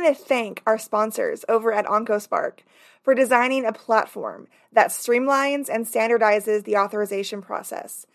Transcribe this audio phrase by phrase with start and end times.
[0.00, 2.60] Want to thank our sponsors over at OncoSpark
[3.02, 8.06] for designing a platform that streamlines and standardizes the authorization process.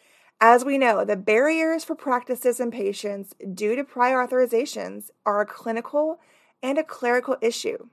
[0.41, 5.45] As we know, the barriers for practices and patients due to prior authorizations are a
[5.45, 6.20] clinical
[6.62, 7.88] and a clerical issue.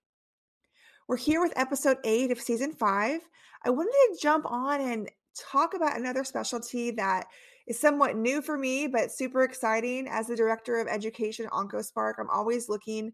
[1.08, 3.22] We're here with episode eight of season five.
[3.66, 7.28] I wanted to jump on and talk about another specialty that
[7.68, 10.08] is somewhat new for me, but super exciting.
[10.10, 13.14] As the director of education at OncoSpark, I'm always looking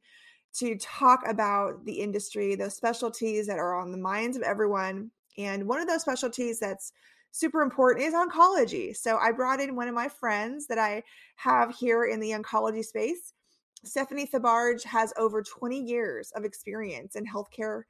[0.55, 5.11] to talk about the industry, those specialties that are on the minds of everyone.
[5.37, 6.91] And one of those specialties that's
[7.31, 8.95] super important is oncology.
[8.95, 11.03] So I brought in one of my friends that I
[11.35, 13.33] have here in the oncology space.
[13.85, 17.83] Stephanie Thebarge has over 20 years of experience in healthcare,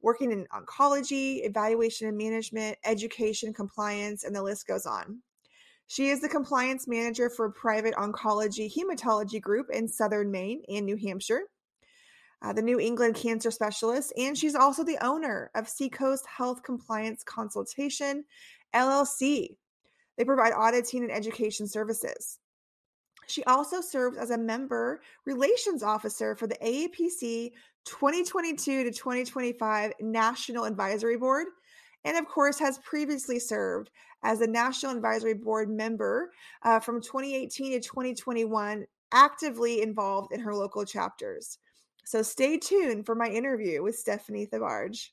[0.00, 5.20] working in oncology, evaluation and management, education, compliance, and the list goes on.
[5.86, 10.96] She is the compliance manager for private oncology hematology group in Southern Maine and New
[10.96, 11.42] Hampshire,
[12.42, 17.22] uh, the New England cancer specialist, and she's also the owner of Seacoast Health Compliance
[17.22, 18.24] Consultation,
[18.74, 19.56] LLC.
[20.16, 22.38] They provide auditing and education services.
[23.26, 27.52] She also serves as a member relations officer for the AAPC
[27.84, 31.46] 2022 to 2025 National Advisory Board,
[32.04, 33.90] and of course, has previously served
[34.22, 36.32] as a National Advisory Board member
[36.62, 41.58] uh, from 2018 to 2021, actively involved in her local chapters.
[42.04, 45.08] So stay tuned for my interview with Stephanie Thebarge.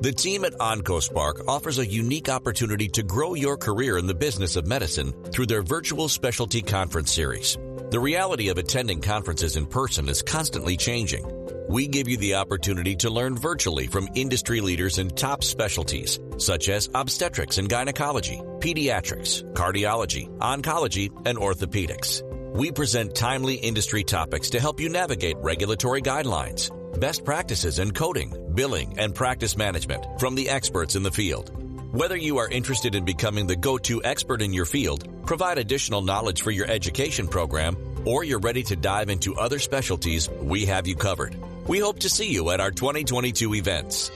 [0.00, 4.56] The team at OncoSpark offers a unique opportunity to grow your career in the business
[4.56, 7.56] of medicine through their virtual specialty conference series.
[7.90, 11.24] The reality of attending conferences in person is constantly changing.
[11.72, 16.68] We give you the opportunity to learn virtually from industry leaders in top specialties such
[16.68, 22.22] as obstetrics and gynecology, pediatrics, cardiology, oncology, and orthopedics.
[22.54, 26.70] We present timely industry topics to help you navigate regulatory guidelines
[27.00, 31.52] best practices in coding, billing, and practice management from the experts in the field.
[31.94, 36.42] Whether you are interested in becoming the go-to expert in your field, provide additional knowledge
[36.42, 40.96] for your education program, or you're ready to dive into other specialties, we have you
[40.96, 41.34] covered.
[41.68, 44.10] We hope to see you at our 2022 events.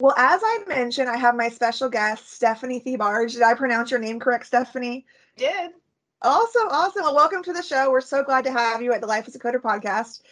[0.00, 3.32] Well, as I mentioned, I have my special guest, Stephanie Thebarge.
[3.32, 5.06] Did I pronounce your name correct, Stephanie?
[5.36, 5.70] Did.
[6.22, 7.02] Awesome, awesome.
[7.02, 7.90] Well, welcome to the show.
[7.90, 10.22] We're so glad to have you at the Life as a Coder podcast.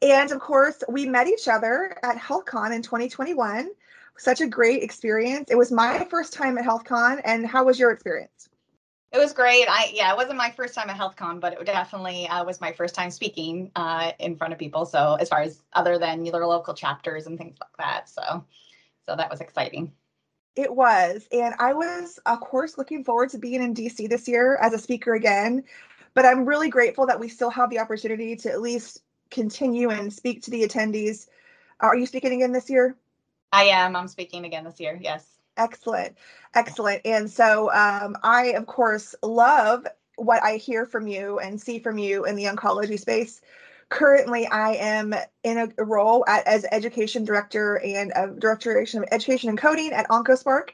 [0.00, 3.68] And of course, we met each other at HealthCon in 2021.
[4.16, 5.50] Such a great experience.
[5.50, 7.20] It was my first time at HealthCon.
[7.24, 8.48] And how was your experience?
[9.12, 9.66] It was great.
[9.68, 12.72] I yeah, it wasn't my first time at HealthCon, but it definitely uh, was my
[12.72, 14.86] first time speaking uh, in front of people.
[14.86, 18.44] So as far as other than your local chapters and things like that, so
[19.06, 19.92] so that was exciting.
[20.56, 21.26] It was.
[21.32, 24.78] And I was, of course, looking forward to being in DC this year as a
[24.78, 25.64] speaker again.
[26.14, 30.12] But I'm really grateful that we still have the opportunity to at least continue and
[30.12, 31.26] speak to the attendees.
[31.80, 32.96] Are you speaking again this year?
[33.50, 33.96] I am.
[33.96, 34.98] I'm speaking again this year.
[35.00, 35.26] Yes.
[35.56, 36.16] Excellent.
[36.54, 37.02] Excellent.
[37.04, 41.98] And so um, I, of course, love what I hear from you and see from
[41.98, 43.40] you in the oncology space
[43.92, 45.14] currently I am
[45.44, 50.08] in a, role at, as education director and a director of education and coding at
[50.08, 50.70] OncoSpark.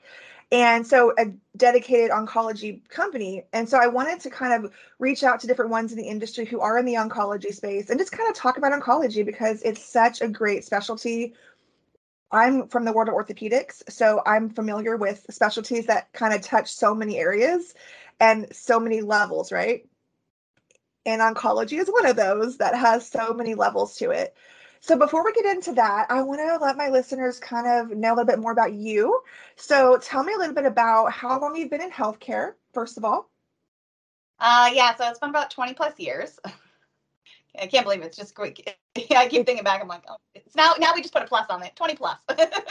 [0.52, 1.26] And so a
[1.56, 3.44] dedicated oncology company.
[3.52, 6.46] And so I wanted to kind of reach out to different ones in the industry
[6.46, 9.84] who are in the oncology space and just kind of talk about oncology because it's
[9.84, 11.34] such a great specialty.
[12.30, 16.72] I'm from the world of orthopedics, so I'm familiar with specialties that kind of touch
[16.72, 17.74] so many areas
[18.20, 19.86] and so many levels, right?
[21.08, 24.36] and oncology is one of those that has so many levels to it.
[24.80, 28.10] So before we get into that, I want to let my listeners kind of know
[28.10, 29.22] a little bit more about you.
[29.56, 33.04] So tell me a little bit about how long you've been in healthcare, first of
[33.04, 33.30] all.
[34.38, 36.38] Uh, yeah, so it's been about 20 plus years.
[37.60, 38.76] I can't believe it's just quick.
[39.10, 39.80] I keep thinking back.
[39.80, 41.74] I'm like, oh, it's now now we just put a plus on it.
[41.76, 42.18] 20 plus.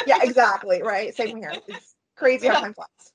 [0.06, 0.81] yeah, exactly.
[0.81, 1.15] Right.
[1.15, 1.53] Same here.
[1.68, 2.62] It's crazy yeah.
[2.62, 3.13] how plus.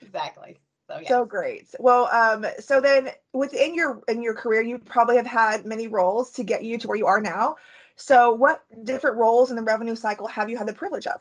[0.00, 0.58] Exactly.
[0.90, 1.08] So, yeah.
[1.08, 1.74] so great.
[1.78, 6.32] Well, um, so then within your in your career, you probably have had many roles
[6.32, 7.56] to get you to where you are now.
[7.96, 11.20] So, what different roles in the revenue cycle have you had the privilege of?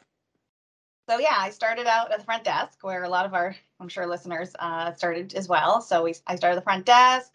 [1.09, 3.87] So yeah, I started out at the front desk, where a lot of our, I'm
[3.87, 5.81] sure, listeners uh, started as well.
[5.81, 7.33] So we, I started the front desk.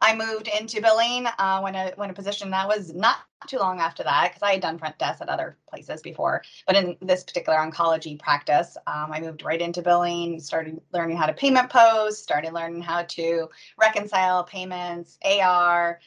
[0.00, 3.80] I moved into billing uh, when a when a position that was not too long
[3.80, 6.42] after that because I had done front desk at other places before.
[6.66, 11.26] But in this particular oncology practice, um, I moved right into billing, started learning how
[11.26, 16.00] to payment post, started learning how to reconcile payments, AR,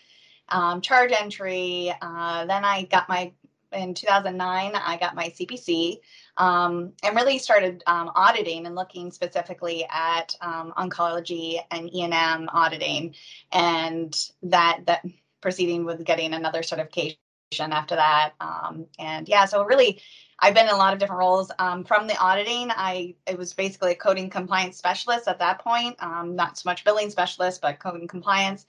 [0.49, 1.93] um, charge entry.
[2.01, 3.33] Uh, then I got my
[3.73, 5.99] in 2009, I got my CPC
[6.37, 13.15] um, and really started um, auditing and looking specifically at um, oncology and E&M auditing,
[13.51, 15.05] and that that
[15.41, 17.17] proceeding with getting another certification
[17.59, 18.33] after that.
[18.39, 20.01] Um, and yeah, so really.
[20.43, 21.51] I've been in a lot of different roles.
[21.59, 26.01] Um, from the auditing, I it was basically a coding compliance specialist at that point,
[26.01, 28.65] um, not so much billing specialist, but coding compliance.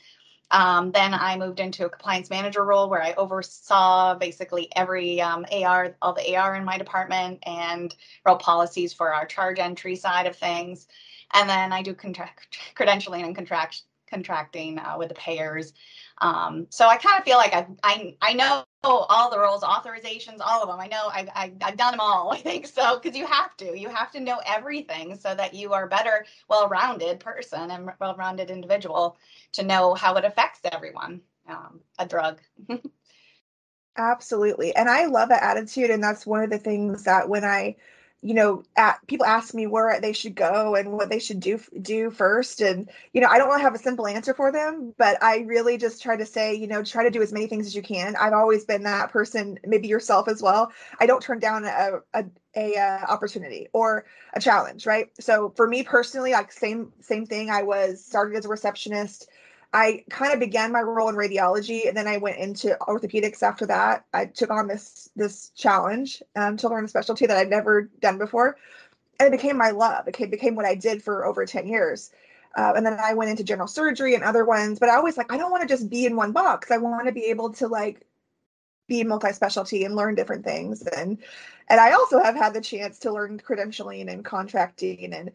[0.52, 5.46] Um, then I moved into a compliance manager role where I oversaw basically every um,
[5.52, 7.94] AR, all the AR in my department, and
[8.26, 10.86] wrote policies for our charge entry side of things.
[11.34, 15.72] And then I do contract credentialing and contract contracting uh, with the payers.
[16.18, 20.38] Um, so I kind of feel like I, I I know all the roles, authorizations,
[20.40, 20.80] all of them.
[20.80, 22.32] I know I've, I've, I've done them all.
[22.32, 23.78] I think so because you have to.
[23.78, 29.16] You have to know everything so that you are better, well-rounded person and well-rounded individual
[29.52, 31.20] to know how it affects everyone.
[31.48, 32.40] Um, a drug.
[33.96, 37.76] Absolutely, and I love that attitude, and that's one of the things that when I
[38.22, 41.58] you know, at, people ask me where they should go and what they should do
[41.80, 45.20] do first, and you know, I don't really have a simple answer for them, but
[45.22, 47.74] I really just try to say, you know, try to do as many things as
[47.74, 48.14] you can.
[48.16, 50.70] I've always been that person, maybe yourself as well.
[51.00, 52.24] I don't turn down a a,
[52.56, 54.04] a uh, opportunity or
[54.34, 55.08] a challenge, right?
[55.20, 57.50] So for me personally, like same same thing.
[57.50, 59.28] I was started as a receptionist
[59.72, 63.64] I kind of began my role in radiology, and then I went into orthopedics after
[63.66, 64.04] that.
[64.12, 68.18] I took on this this challenge um, to learn a specialty that I'd never done
[68.18, 68.56] before,
[69.18, 70.06] and it became my love.
[70.08, 72.10] It became what I did for over ten years.
[72.54, 75.32] Uh, and then I went into general surgery and other ones, but I always like
[75.32, 76.70] I don't want to just be in one box.
[76.70, 78.06] I want to be able to like
[78.88, 81.16] be multi-specialty and learn different things and
[81.68, 85.30] and I also have had the chance to learn credentialing and contracting and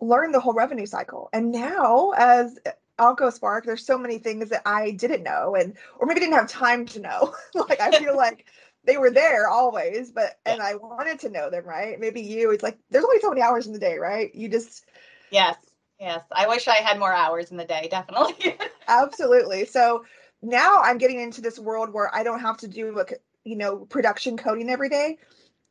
[0.00, 1.28] learn the whole revenue cycle.
[1.32, 2.58] And now as
[3.00, 6.86] OncoSpark, there's so many things that I didn't know and or maybe didn't have time
[6.86, 7.34] to know.
[7.54, 8.46] like I feel like
[8.84, 11.98] they were there always, but and I wanted to know them, right?
[11.98, 14.34] Maybe you, it's like there's only so many hours in the day, right?
[14.34, 14.84] You just
[15.30, 15.56] Yes.
[15.98, 16.22] Yes.
[16.32, 18.56] I wish I had more hours in the day, definitely.
[18.88, 19.66] Absolutely.
[19.66, 20.04] So
[20.42, 23.04] now I'm getting into this world where I don't have to do a
[23.44, 25.18] you know production coding every day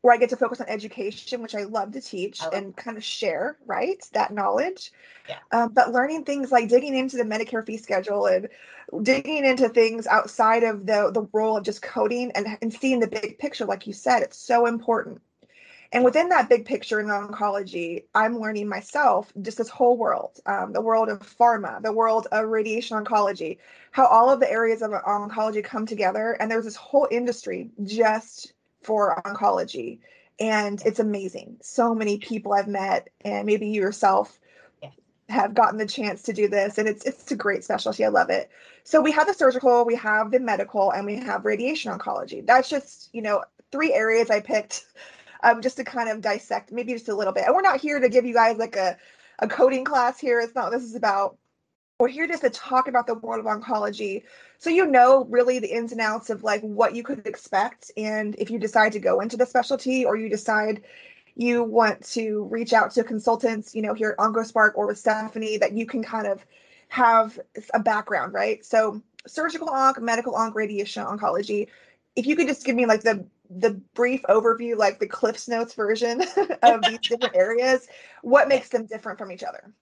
[0.02, 2.98] where I get to focus on education, which I love to teach love and kind
[2.98, 4.02] of share, right?
[4.14, 4.92] That knowledge.
[5.28, 5.40] Yeah.
[5.52, 8.48] Um, but learning things like digging into the Medicare fee schedule and
[9.04, 13.08] digging into things outside of the the role of just coding and, and seeing the
[13.08, 15.22] big picture, like you said, it's so important.
[15.92, 20.72] And within that big picture in oncology, I'm learning myself just this whole world um,
[20.72, 23.58] the world of pharma, the world of radiation oncology,
[23.92, 26.38] how all of the areas of oncology come together.
[26.40, 28.54] And there's this whole industry just
[28.84, 30.00] for oncology.
[30.40, 31.58] And it's amazing.
[31.62, 34.40] So many people I've met, and maybe you yourself
[35.30, 36.78] have gotten the chance to do this.
[36.78, 38.06] And it's it's a great specialty.
[38.06, 38.50] I love it.
[38.84, 42.46] So we have the surgical, we have the medical, and we have radiation oncology.
[42.46, 44.86] That's just, you know, three areas I picked
[45.44, 47.46] um, just to kind of dissect, maybe just a little bit.
[47.46, 48.98] And we're not here to give you guys like a,
[49.40, 50.40] a coding class here.
[50.40, 51.38] It's not what this is about.
[52.00, 54.24] We're here just to talk about the world of oncology.
[54.58, 57.92] So you know really the ins and outs of like what you could expect.
[57.98, 60.84] And if you decide to go into the specialty or you decide
[61.36, 65.58] you want to reach out to consultants, you know, here at OncoSpark or with Stephanie,
[65.58, 66.46] that you can kind of
[66.88, 67.38] have
[67.74, 68.64] a background, right?
[68.64, 71.68] So surgical onc, medical onc, radiation oncology.
[72.16, 75.74] If you could just give me like the the brief overview, like the Cliffs Notes
[75.74, 76.22] version
[76.64, 77.90] of these different areas,
[78.22, 79.74] what makes them different from each other?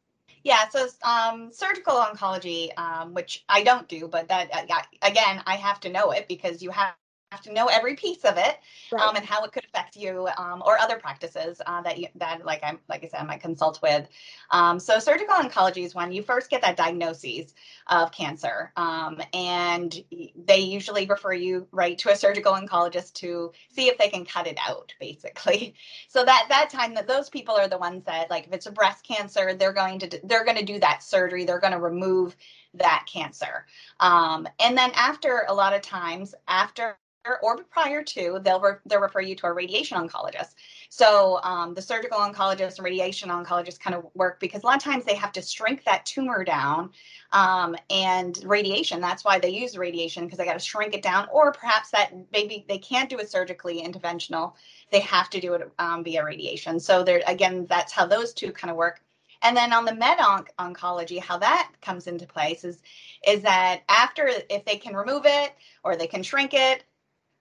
[0.43, 5.55] Yeah, so um, surgical oncology, um, which I don't do, but that uh, again, I
[5.55, 6.95] have to know it because you have
[7.31, 8.57] have to know every piece of it
[8.91, 9.01] right.
[9.01, 12.45] um, and how it could affect you um, or other practices uh, that you that
[12.45, 14.07] like I'm like I said I might consult with.
[14.51, 17.53] Um, so surgical oncology is when you first get that diagnosis
[17.87, 20.03] of cancer, um, and
[20.45, 24.47] they usually refer you right to a surgical oncologist to see if they can cut
[24.47, 25.75] it out, basically.
[26.09, 28.71] So that that time that those people are the ones that like if it's a
[28.71, 31.45] breast cancer, they're going to they're going to do that surgery.
[31.45, 32.35] They're going to remove
[32.75, 33.65] that cancer.
[33.99, 36.97] Um, and then after a lot of times after
[37.41, 40.55] or prior to, they'll re- they'll refer you to a radiation oncologist.
[40.89, 44.83] So um, the surgical oncologist and radiation oncologist kind of work because a lot of
[44.83, 46.91] times they have to shrink that tumor down,
[47.31, 49.01] um, and radiation.
[49.01, 52.11] That's why they use radiation because they got to shrink it down, or perhaps that
[52.31, 54.53] maybe they can't do it surgically interventional.
[54.91, 56.79] They have to do it um, via radiation.
[56.79, 59.01] So there again, that's how those two kind of work.
[59.43, 62.81] And then on the med onc- oncology, how that comes into place is
[63.27, 65.53] is that after if they can remove it
[65.83, 66.83] or they can shrink it,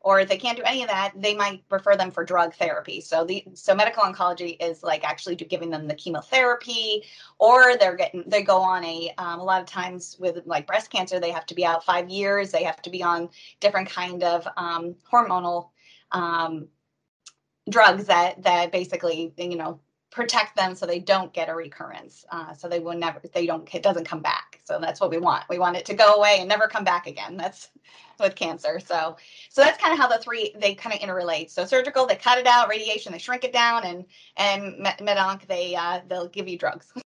[0.06, 3.00] or if they can't do any of that, they might refer them for drug therapy.
[3.00, 7.02] So the so medical oncology is like actually giving them the chemotherapy,
[7.40, 10.92] or they're getting they go on a um, a lot of times with like breast
[10.92, 12.52] cancer they have to be out five years.
[12.52, 15.70] They have to be on different kind of um, hormonal
[16.12, 16.68] um,
[17.68, 19.80] drugs that that basically you know
[20.12, 22.24] protect them so they don't get a recurrence.
[22.30, 24.45] Uh, so they will never, they don't, it doesn't come back.
[24.66, 25.44] So that's what we want.
[25.48, 27.36] We want it to go away and never come back again.
[27.36, 27.70] That's
[28.18, 28.80] with cancer.
[28.80, 29.16] So,
[29.48, 31.50] so that's kind of how the three they kind of interrelate.
[31.50, 34.04] So surgical, they cut it out, radiation, they shrink it down, and
[34.36, 36.92] and medonc, they uh, they'll give you drugs.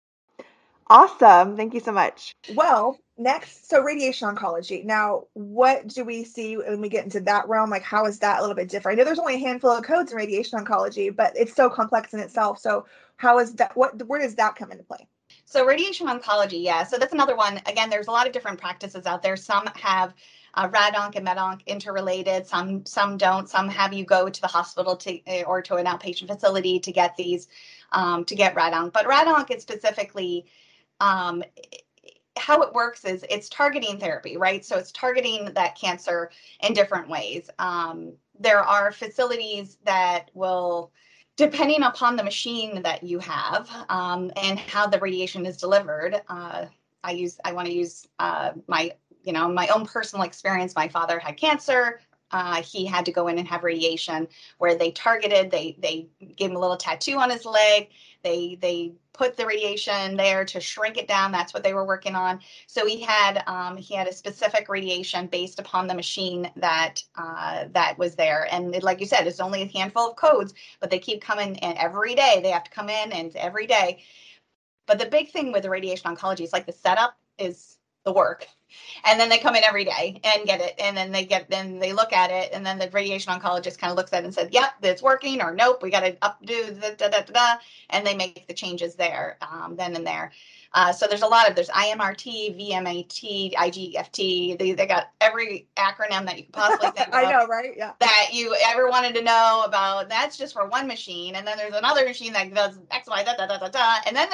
[0.90, 1.56] Awesome.
[1.56, 2.34] Thank you so much.
[2.54, 4.84] Well, next, so radiation oncology.
[4.84, 7.70] Now, what do we see when we get into that realm?
[7.70, 8.98] Like, how is that a little bit different?
[8.98, 12.12] I know there's only a handful of codes in radiation oncology, but it's so complex
[12.12, 12.58] in itself.
[12.58, 12.84] So,
[13.16, 13.74] how is that?
[13.74, 15.08] What where does that come into play?
[15.46, 16.84] So, radiation oncology, yeah.
[16.84, 17.60] So that's another one.
[17.66, 19.36] Again, there's a lot of different practices out there.
[19.36, 20.14] Some have
[20.54, 22.46] uh, radonc and medonc interrelated.
[22.46, 23.48] Some some don't.
[23.48, 26.92] Some have you go to the hospital to eh, or to an outpatient facility to
[26.92, 27.48] get these
[27.92, 28.92] um, to get radonc.
[28.92, 30.46] But radonc is specifically
[31.00, 31.42] um,
[32.36, 34.64] how it works is it's targeting therapy, right?
[34.64, 37.48] So it's targeting that cancer in different ways.
[37.58, 40.92] Um, there are facilities that will,
[41.36, 46.20] depending upon the machine that you have um, and how the radiation is delivered.
[46.28, 46.66] Uh,
[47.02, 50.74] I use I want to use uh, my you know my own personal experience.
[50.74, 52.00] My father had cancer.
[52.30, 54.26] Uh, he had to go in and have radiation
[54.58, 55.50] where they targeted.
[55.50, 57.88] They they gave him a little tattoo on his leg.
[58.24, 61.30] They they put the radiation there to shrink it down.
[61.30, 62.40] That's what they were working on.
[62.66, 67.66] So he had um, he had a specific radiation based upon the machine that uh,
[67.72, 68.48] that was there.
[68.50, 71.54] And it, like you said, it's only a handful of codes, but they keep coming
[71.56, 72.40] in every day.
[72.42, 74.02] They have to come in and every day.
[74.86, 78.46] But the big thing with the radiation oncology is like the setup is the work
[79.04, 81.78] and then they come in every day and get it and then they get then
[81.78, 84.34] they look at it and then the radiation oncologist kind of looks at it and
[84.34, 87.56] says yep it's working or nope we got to updo the da, da, da, da,
[87.90, 90.32] and they make the changes there um, then and there
[90.74, 94.58] uh, so there's a lot of there's IMRT, VMAT, IGRT.
[94.58, 97.14] They, they got every acronym that you could possibly think of.
[97.14, 97.74] I know, right?
[97.76, 97.92] Yeah.
[98.00, 100.08] That you ever wanted to know about.
[100.08, 103.36] That's just for one machine, and then there's another machine that does X, Y, da
[103.36, 104.28] da da da da, and then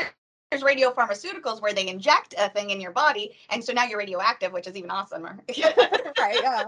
[0.51, 3.99] there's radio pharmaceuticals where they inject a thing in your body, and so now you're
[3.99, 5.39] radioactive, which is even awesomer.
[6.19, 6.41] right.
[6.43, 6.65] Yeah.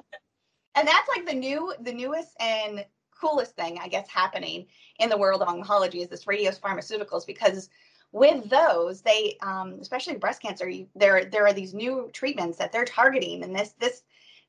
[0.74, 2.84] And that's like the new, the newest and
[3.18, 4.66] coolest thing, I guess, happening
[4.98, 7.68] in the world of oncology is this radio pharmaceuticals because
[8.12, 12.70] with those, they, um, especially breast cancer, you, there there are these new treatments that
[12.70, 14.02] they're targeting, and this this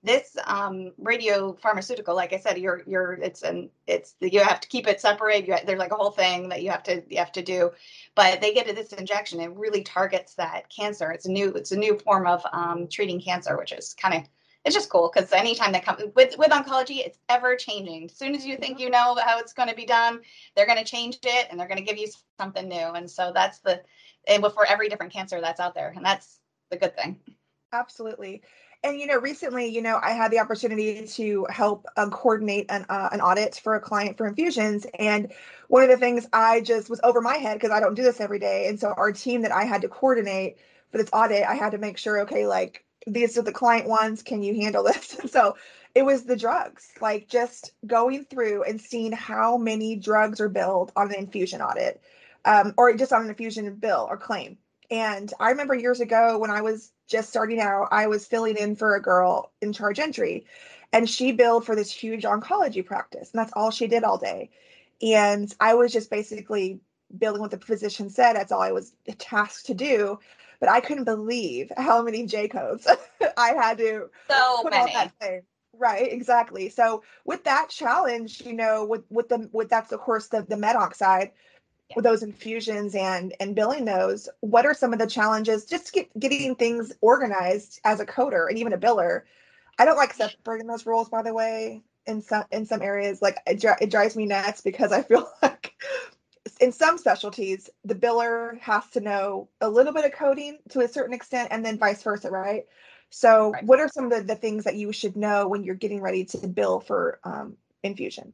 [0.03, 4.67] this um, radio pharmaceutical, like I said, you're you're it's an it's you have to
[4.67, 5.47] keep it separate.
[5.47, 7.71] You, there's like a whole thing that you have to you have to do,
[8.13, 9.39] but they get to this injection.
[9.39, 11.11] It really targets that cancer.
[11.11, 14.23] It's a new it's a new form of um, treating cancer, which is kind of
[14.65, 18.05] it's just cool because anytime they come with with oncology, it's ever changing.
[18.05, 20.19] As soon as you think you know how it's going to be done,
[20.55, 22.07] they're going to change it and they're going to give you
[22.37, 22.75] something new.
[22.91, 23.81] And so that's the
[24.27, 27.19] and for every different cancer that's out there, and that's the good thing.
[27.71, 28.41] Absolutely
[28.83, 32.85] and you know recently you know i had the opportunity to help um, coordinate an,
[32.89, 35.31] uh, an audit for a client for infusions and
[35.67, 38.21] one of the things i just was over my head because i don't do this
[38.21, 40.57] every day and so our team that i had to coordinate
[40.91, 44.23] for this audit i had to make sure okay like these are the client ones
[44.23, 45.17] can you handle this?
[45.19, 45.55] And so
[45.95, 50.91] it was the drugs like just going through and seeing how many drugs are billed
[50.95, 52.01] on an infusion audit
[52.45, 54.57] um, or just on an infusion bill or claim
[54.93, 58.75] and i remember years ago when i was just starting out, I was filling in
[58.75, 60.45] for a girl in charge entry,
[60.91, 64.49] and she billed for this huge oncology practice, and that's all she did all day.
[65.01, 66.79] And I was just basically
[67.17, 68.33] billing what the physician said.
[68.33, 70.19] That's all I was tasked to do.
[70.59, 72.87] But I couldn't believe how many J codes
[73.37, 74.93] I had to so put many.
[74.93, 75.41] that thing.
[75.75, 76.69] Right, exactly.
[76.69, 80.55] So with that challenge, you know, with with the with that's of course the the
[80.55, 81.31] med onc side,
[81.95, 85.65] with those infusions and and billing those what are some of the challenges?
[85.65, 89.21] Just get, getting things organized as a coder and even a biller.
[89.79, 93.37] I don't like separating those roles by the way in some in some areas like
[93.47, 95.73] it, it drives me nuts because i feel like
[96.59, 100.87] in some specialties the biller has to know a little bit of coding to a
[100.87, 102.63] certain extent and then vice versa right?
[103.09, 103.63] So right.
[103.65, 106.25] what are some of the, the things that you should know when you're getting ready
[106.25, 108.33] to bill for um, infusion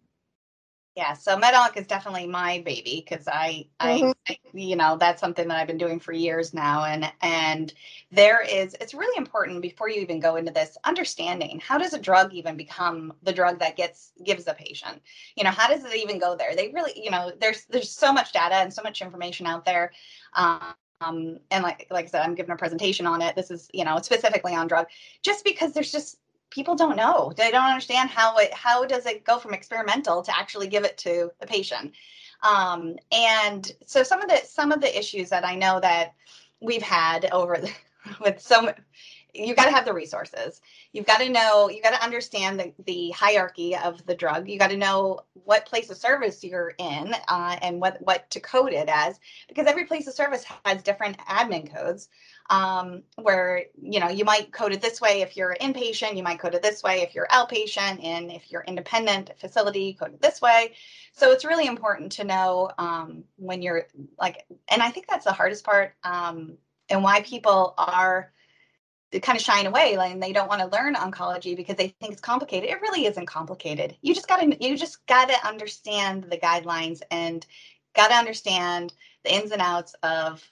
[1.00, 4.12] yeah, so MedOnc is definitely my baby because I, mm-hmm.
[4.28, 7.74] I, you know, that's something that I've been doing for years now, and and
[8.12, 12.00] there is, it's really important before you even go into this, understanding how does a
[12.00, 15.02] drug even become the drug that gets gives a patient,
[15.38, 16.54] you know, how does it even go there?
[16.54, 19.94] They really, you know, there's there's so much data and so much information out there.
[20.34, 23.38] Um, um, and like like I said, I'm giving a presentation on it.
[23.38, 24.88] This is you know specifically on drug,
[25.22, 26.18] just because there's just
[26.50, 27.34] people don't know.
[27.36, 30.98] They don't understand how it how does it go from experimental to actually give it
[31.00, 31.94] to the patient.
[32.42, 36.14] Um, and so some of the some of the issues that I know that
[36.60, 37.72] we've had over the,
[38.22, 38.74] with so
[39.34, 40.62] you've got to have the resources.
[40.92, 44.48] You've got to know, you've got to understand the, the hierarchy of the drug.
[44.48, 48.40] You got to know what place of service you're in uh, and what, what to
[48.40, 52.10] code it as, because every place of service has different admin codes
[52.50, 56.40] um, where you know you might code it this way if you're inpatient you might
[56.40, 60.42] code it this way if you're outpatient and if you're independent facility code it this
[60.42, 60.74] way
[61.14, 63.88] so it's really important to know um, when you're
[64.20, 66.58] like and i think that's the hardest part um,
[66.90, 68.32] and why people are
[69.18, 72.22] kind of shying away like they don't want to learn oncology because they think it's
[72.22, 72.70] complicated.
[72.70, 73.98] It really isn't complicated.
[74.02, 77.46] You just got to you just got to understand the guidelines and
[77.96, 78.94] got to understand
[79.24, 80.44] the ins and outs of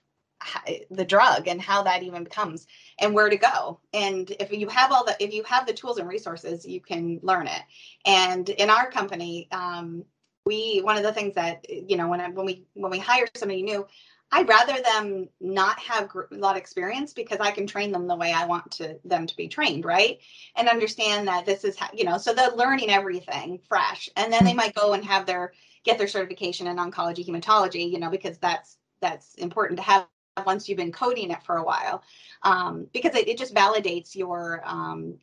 [0.91, 2.67] the drug and how that even becomes
[2.99, 3.79] and where to go.
[3.93, 7.19] And if you have all the if you have the tools and resources you can
[7.21, 7.61] learn it.
[8.05, 10.03] And in our company um,
[10.45, 13.27] we one of the things that you know when I, when we when we hire
[13.35, 13.85] somebody new
[14.31, 18.15] i'd rather them not have a lot of experience because i can train them the
[18.15, 20.19] way i want to them to be trained right?
[20.55, 24.09] And understand that this is how you know so they're learning everything fresh.
[24.15, 24.57] And then they mm-hmm.
[24.57, 28.77] might go and have their get their certification in oncology hematology you know because that's
[29.01, 30.07] that's important to have
[30.45, 32.03] once you've been coding it for a while.
[32.43, 35.17] Um, because it, it, just validates your um,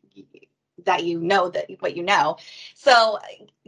[0.84, 2.36] that you know that what you know
[2.74, 3.18] so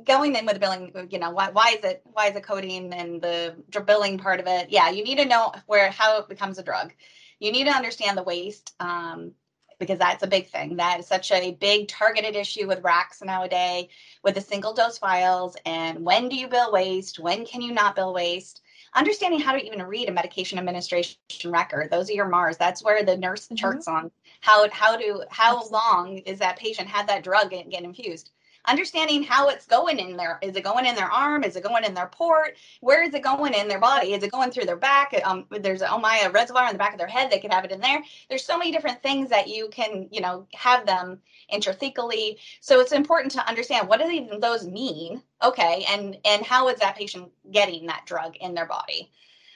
[0.05, 3.23] going in with billing you know why, why is it why is it coding and
[3.23, 3.55] the
[3.87, 6.93] billing part of it yeah you need to know where how it becomes a drug
[7.39, 9.33] you need to understand the waste um,
[9.79, 10.77] because that's a big thing.
[10.77, 13.87] That is such a big targeted issue with RACs nowadays
[14.23, 15.57] with the single dose vials.
[15.67, 17.19] And when do you bill waste?
[17.19, 18.63] When can you not bill waste?
[18.97, 21.91] Understanding how to even read a medication administration record.
[21.91, 22.57] Those are your MARs.
[22.57, 23.57] That's where the nurse mm-hmm.
[23.57, 28.31] charts on how how to how long is that patient had that drug get infused
[28.67, 30.39] understanding how it's going in there.
[30.43, 31.45] Is it going in their arm?
[31.45, 32.57] Is it going in their port?
[32.81, 34.13] Where is it going in their body?
[34.13, 35.15] Is it going through their back?
[35.25, 37.31] Um, there's a Ommaya reservoir in the back of their head.
[37.31, 38.03] They could have it in there.
[38.29, 41.21] There's so many different things that you can, you know, have them
[41.53, 42.37] intrathecally.
[42.61, 45.23] So it's important to understand what do those mean?
[45.43, 49.11] Okay, and and how is that patient getting that drug in their body?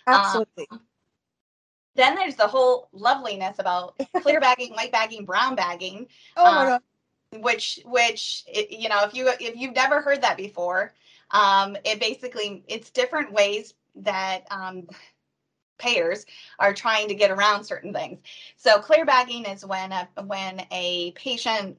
[0.06, 0.66] Absolutely.
[0.70, 0.80] Um,
[1.96, 6.06] then there's the whole loveliness about clear bagging, white bagging, brown bagging.
[6.36, 6.80] Oh my um, god
[7.38, 10.92] which which you know if you if you've never heard that before
[11.30, 14.88] um, it basically it's different ways that um,
[15.78, 16.26] payers
[16.58, 18.18] are trying to get around certain things
[18.56, 21.76] so clear bagging is when a when a patient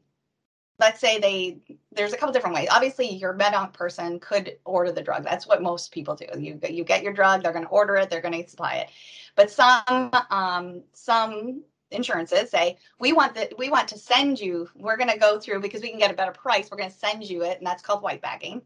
[0.81, 1.57] let's say they
[1.93, 2.67] there's a couple different ways.
[2.71, 5.23] Obviously, your med person could order the drug.
[5.23, 6.25] That's what most people do.
[6.37, 8.89] You you get your drug, they're going to order it, they're going to supply it.
[9.35, 11.61] But some um, some
[11.91, 14.69] insurances say we want that we want to send you.
[14.75, 16.69] We're going to go through because we can get a better price.
[16.71, 18.61] We're going to send you it, and that's called white bagging.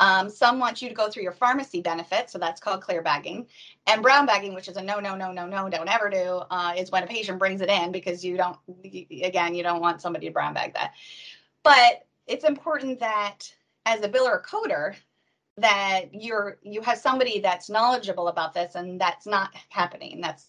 [0.00, 3.48] Um, some want you to go through your pharmacy benefit, so that's called clear bagging.
[3.86, 6.74] And brown bagging, which is a no, no, no, no, no, don't ever do, uh,
[6.76, 10.26] is when a patient brings it in because you don't, again, you don't want somebody
[10.26, 10.92] to brown bag that.
[11.64, 13.52] But it's important that
[13.86, 14.94] as a biller or coder,
[15.56, 20.20] that you're you have somebody that's knowledgeable about this and that's not happening.
[20.20, 20.46] That's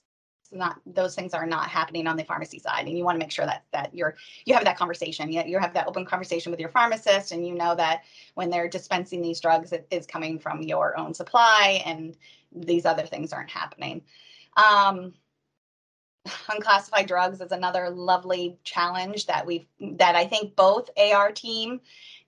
[0.52, 3.32] not those things are not happening on the pharmacy side and you want to make
[3.32, 6.60] sure that that you're you have that conversation you, you have that open conversation with
[6.60, 10.62] your pharmacist and you know that when they're dispensing these drugs it is coming from
[10.62, 12.16] your own supply and
[12.52, 14.02] these other things aren't happening.
[14.58, 15.14] Um,
[16.50, 21.80] unclassified drugs is another lovely challenge that we've that i think both ar team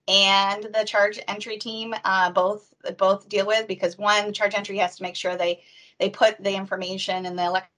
[0.08, 4.96] and the charge entry team uh, both both deal with because one charge entry has
[4.96, 5.62] to make sure they
[6.00, 7.71] they put the information in the electronic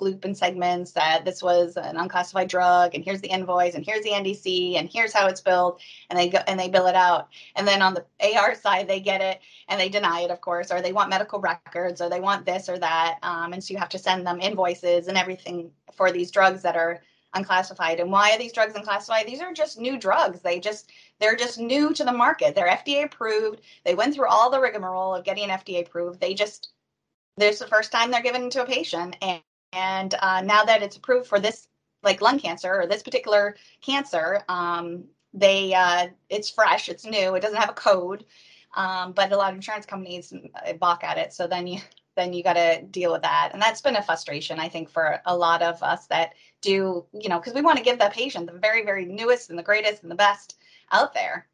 [0.00, 4.02] loop and segments that this was an unclassified drug and here's the invoice and here's
[4.04, 7.28] the NDC and here's how it's billed and they go and they bill it out.
[7.56, 8.04] And then on the
[8.36, 11.40] AR side they get it and they deny it of course or they want medical
[11.40, 14.40] records or they want this or that um, and so you have to send them
[14.40, 17.00] invoices and everything for these drugs that are
[17.34, 18.00] unclassified.
[18.00, 19.26] And why are these drugs unclassified?
[19.26, 20.40] These are just new drugs.
[20.40, 22.54] They just they're just new to the market.
[22.54, 23.60] They're fda approved.
[23.84, 26.20] They went through all the rigmarole of getting fda approved.
[26.20, 26.70] They just
[27.36, 29.40] this is the first time they're given to a patient and
[29.72, 31.68] and uh, now that it's approved for this,
[32.02, 35.04] like lung cancer or this particular cancer, um,
[35.34, 38.24] they uh, it's fresh, it's new, it doesn't have a code.
[38.76, 41.32] Um, but a lot of insurance companies uh, balk at it.
[41.32, 41.80] So then you
[42.16, 45.20] then you got to deal with that, and that's been a frustration I think for
[45.24, 48.46] a lot of us that do you know because we want to give that patient
[48.46, 50.56] the very very newest and the greatest and the best
[50.90, 51.46] out there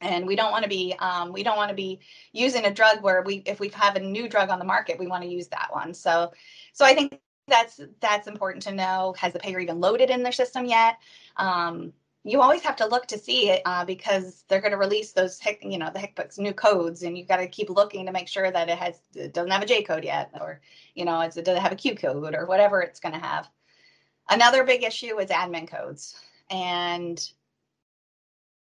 [0.00, 2.00] and we don't want to be um, we don't want to be
[2.32, 5.06] using a drug where we if we have a new drug on the market we
[5.06, 6.32] want to use that one so
[6.72, 9.14] so i think that's that's important to know.
[9.18, 10.98] Has the payer even loaded in their system yet?
[11.36, 11.92] Um,
[12.24, 15.38] you always have to look to see it uh, because they're going to release those
[15.62, 18.50] you know the HCPCS new codes, and you've got to keep looking to make sure
[18.50, 20.60] that it has it doesn't have a J code yet, or
[20.94, 23.48] you know it doesn't have a Q code or whatever it's going to have.
[24.30, 26.18] Another big issue is admin codes,
[26.50, 27.30] and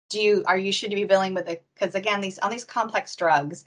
[0.10, 2.64] do you are you should you be billing with it because again these on these
[2.64, 3.66] complex drugs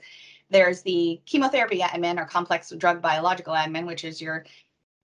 [0.49, 4.43] there's the chemotherapy admin or complex drug biological admin which is your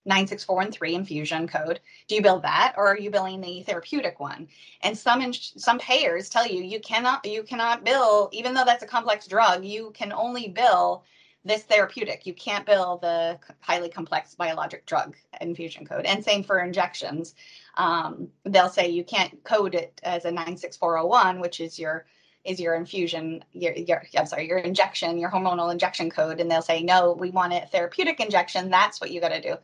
[0.08, 1.80] 96413 infusion code.
[2.08, 4.48] Do you bill that or are you billing the therapeutic one?
[4.80, 8.82] And some in, some payers tell you you cannot you cannot bill even though that's
[8.82, 11.04] a complex drug you can only bill
[11.44, 12.26] this therapeutic.
[12.26, 16.04] You can't bill the highly complex biologic drug infusion code.
[16.04, 17.34] And same for injections.
[17.76, 22.06] Um, they'll say you can't code it as a 96401 which is your
[22.44, 26.40] is your infusion your, your i'm sorry your injection your hormonal injection code.
[26.40, 28.70] And they'll say no we want it therapeutic injection.
[28.70, 29.56] That's what you got to do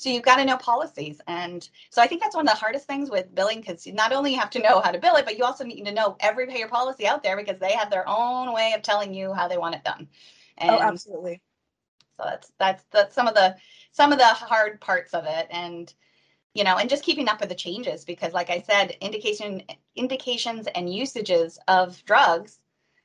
[0.00, 1.20] so you've got to know policies.
[1.26, 4.32] And so I think that's one of the hardest things with billing because not only
[4.32, 6.46] you have to know how to bill it, but you also need to know every
[6.46, 9.58] payer policy out there because they have their own way of telling you how they
[9.58, 10.08] want it done.
[10.58, 11.42] Oh, and oh, absolutely.
[12.16, 13.54] So that's that's that's some of the
[13.92, 15.48] some of the hard parts of it.
[15.50, 15.92] And
[16.54, 19.62] you know, and just keeping up with the changes because like I said, indication
[19.96, 22.58] indications and usages of drugs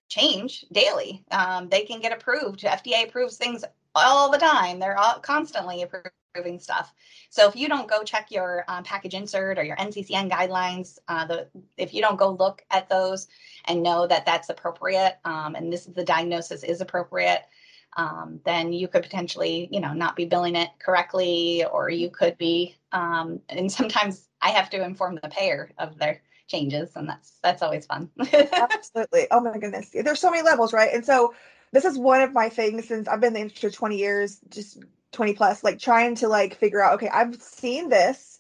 [0.08, 1.26] change daily.
[1.32, 2.62] Um, they can get approved.
[2.62, 4.80] FDA approves things all the time.
[4.80, 6.12] They're all constantly approved
[6.60, 6.94] stuff.
[7.30, 11.26] So if you don't go check your um, package insert or your NCCN guidelines, uh,
[11.26, 13.28] the if you don't go look at those
[13.66, 17.44] and know that that's appropriate um, and this is the diagnosis is appropriate,
[17.98, 22.38] um, then you could potentially, you know, not be billing it correctly, or you could
[22.38, 22.76] be.
[22.92, 27.62] Um, and sometimes I have to inform the payer of their changes, and that's that's
[27.62, 28.10] always fun.
[28.34, 29.28] Absolutely.
[29.32, 30.94] Oh my goodness, there's so many levels, right?
[30.94, 31.34] And so
[31.72, 34.80] this is one of my things since I've been in the industry 20 years, just
[35.12, 38.40] 20 plus like trying to like figure out okay i've seen this.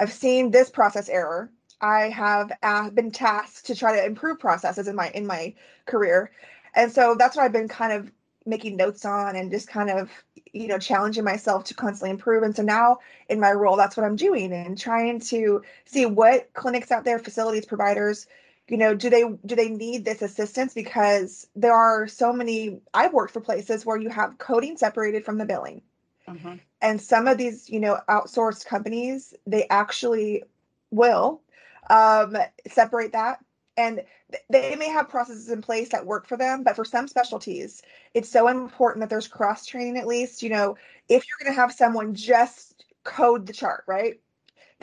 [0.00, 1.50] I've seen this process error.
[1.80, 5.54] I have uh, been tasked to try to improve processes in my in my
[5.86, 6.30] career.
[6.74, 8.10] And so that's what i've been kind of
[8.46, 10.10] making notes on and just kind of
[10.52, 12.42] you know challenging myself to constantly improve.
[12.42, 12.98] And so now
[13.28, 17.18] in my role that's what i'm doing and trying to see what clinics out there
[17.18, 18.26] facilities providers
[18.68, 20.74] you know do they do they need this assistance?
[20.74, 25.38] Because there are so many i've worked for places where you have coding separated from
[25.38, 25.82] the billing
[26.28, 26.54] Mm-hmm.
[26.80, 30.44] And some of these, you know, outsourced companies, they actually
[30.90, 31.42] will
[31.90, 33.38] um, separate that.
[33.76, 34.02] And
[34.48, 37.82] they may have processes in place that work for them, but for some specialties,
[38.14, 40.42] it's so important that there's cross training at least.
[40.42, 40.76] You know,
[41.08, 44.20] if you're going to have someone just code the chart, right?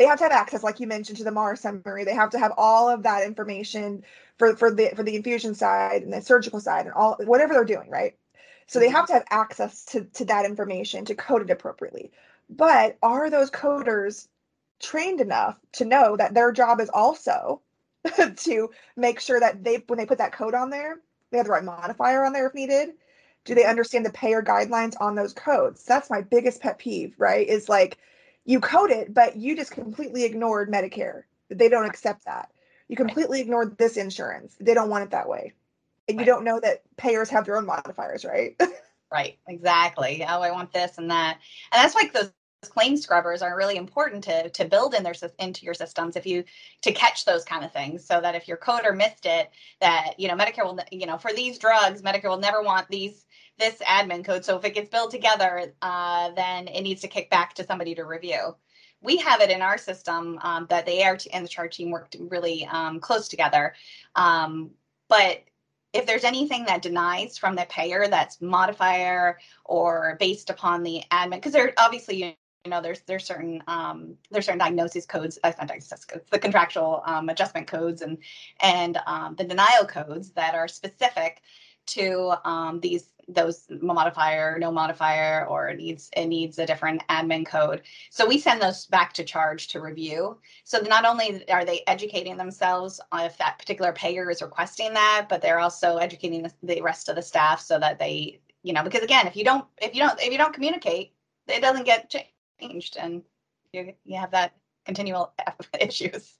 [0.01, 2.03] they have to have access, like you mentioned, to the MAR summary.
[2.03, 4.03] They have to have all of that information
[4.37, 7.65] for for the for the infusion side and the surgical side and all whatever they're
[7.65, 8.15] doing, right?
[8.71, 9.07] So they have mm-hmm.
[9.07, 12.09] to have access to to that information to code it appropriately.
[12.49, 14.29] But are those coders
[14.79, 17.59] trained enough to know that their job is also
[18.37, 21.51] to make sure that they when they put that code on there, they have the
[21.51, 22.93] right modifier on there if needed.
[23.43, 25.83] Do they understand the payer guidelines on those codes?
[25.83, 27.45] That's my biggest pet peeve, right?
[27.45, 27.97] Is like
[28.45, 31.23] you code it, but you just completely ignored Medicare.
[31.49, 32.49] They don't accept that.
[32.87, 34.55] You completely ignored this insurance.
[34.61, 35.55] They don't want it that way.
[36.07, 38.59] And you don't know that payers have their own modifiers, right?
[39.11, 40.25] right, exactly.
[40.27, 41.37] Oh, I want this and that.
[41.71, 42.31] And that's like those
[42.69, 46.43] claim scrubbers are really important to to build in their into your systems if you
[46.81, 50.27] to catch those kind of things so that if your coder missed it that you
[50.27, 53.25] know medicare will you know for these drugs medicare will never want these
[53.57, 57.29] this admin code so if it gets built together uh, then it needs to kick
[57.29, 58.55] back to somebody to review
[59.01, 62.15] we have it in our system um, that the AR and the chart team worked
[62.19, 63.73] really um, close together
[64.15, 64.69] um,
[65.09, 65.41] but
[65.93, 71.31] if there's anything that denies from the payer that's modifier or based upon the admin
[71.31, 72.15] because they're obviously
[72.63, 76.39] you know there's there's certain um, there's certain diagnosis codes uh, not diagnosis codes the
[76.39, 78.17] contractual um, adjustment codes and
[78.61, 81.41] and um, the denial codes that are specific
[81.87, 87.45] to um, these those modifier no modifier or it needs it needs a different admin
[87.45, 87.81] code.
[88.09, 90.37] So we send those back to charge to review.
[90.63, 95.27] So not only are they educating themselves on if that particular payer is requesting that
[95.29, 98.83] but they're also educating the, the rest of the staff so that they you know
[98.83, 101.13] because again if you don't if you don't if you don't communicate
[101.47, 102.13] it doesn't get
[102.59, 103.23] changed and
[103.73, 104.53] you, you have that
[104.85, 105.33] continual
[105.79, 106.37] issues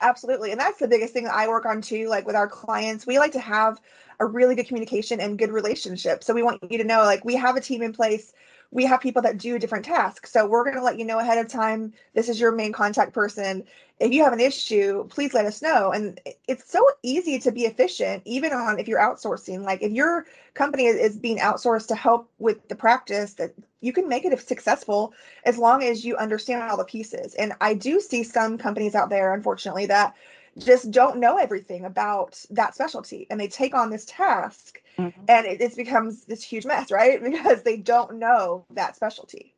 [0.00, 3.06] absolutely and that's the biggest thing that i work on too like with our clients
[3.06, 3.80] we like to have
[4.20, 7.34] a really good communication and good relationship so we want you to know like we
[7.34, 8.32] have a team in place
[8.70, 10.32] we have people that do different tasks.
[10.32, 11.92] So we're going to let you know ahead of time.
[12.14, 13.64] This is your main contact person.
[13.98, 15.90] If you have an issue, please let us know.
[15.92, 19.62] And it's so easy to be efficient, even on if you're outsourcing.
[19.62, 24.08] Like if your company is being outsourced to help with the practice, that you can
[24.08, 27.34] make it successful as long as you understand all the pieces.
[27.34, 30.14] And I do see some companies out there, unfortunately, that
[30.58, 35.20] just don't know everything about that specialty and they take on this task mm-hmm.
[35.28, 39.54] and it, it becomes this huge mess right because they don't know that specialty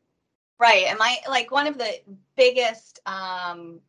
[0.59, 1.99] right and my like one of the
[2.35, 3.79] biggest um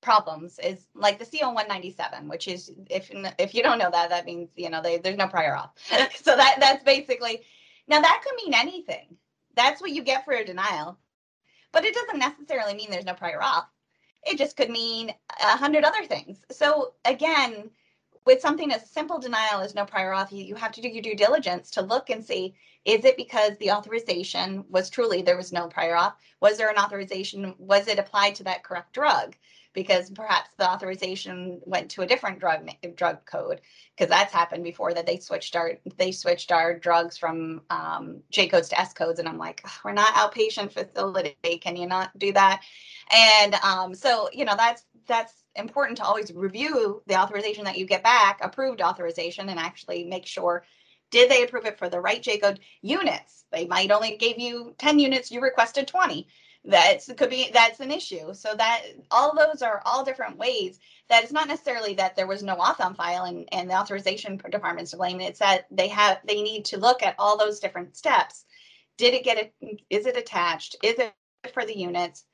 [0.00, 4.24] problems is like the CO 197, which is if if you don't know that, that
[4.24, 5.70] means you know they, there's no prior auth.
[6.22, 7.42] so that that's basically
[7.88, 9.16] now that could mean anything.
[9.54, 10.98] That's what you get for a denial,
[11.72, 13.66] but it doesn't necessarily mean there's no prior auth.
[14.24, 16.42] It just could mean a hundred other things.
[16.50, 17.70] So again,
[18.26, 21.16] with something as simple denial as no prior auth, you have to do your due
[21.16, 22.54] diligence to look and see
[22.84, 26.14] is it because the authorization was truly there was no prior auth?
[26.40, 27.54] Was there an authorization?
[27.58, 29.36] Was it applied to that correct drug?
[29.72, 33.60] Because perhaps the authorization went to a different drug drug code
[33.96, 38.48] because that's happened before that they switched our they switched our drugs from um, J
[38.48, 42.32] codes to S codes and I'm like we're not outpatient facility can you not do
[42.32, 42.62] that
[43.14, 47.86] and um, so you know that's that's important to always review the authorization that you
[47.86, 50.64] get back, approved authorization, and actually make sure
[51.10, 53.44] did they approve it for the right J code units?
[53.50, 56.26] They might only gave you 10 units, you requested 20.
[56.64, 58.34] That's could be that's an issue.
[58.34, 62.42] So that all those are all different ways that it's not necessarily that there was
[62.42, 65.20] no auth on file and, and the authorization department's to blame.
[65.20, 68.44] It's that they have they need to look at all those different steps.
[68.98, 69.82] Did it get it?
[69.88, 70.76] Is it attached?
[70.82, 71.14] Is it
[71.54, 72.24] for the units?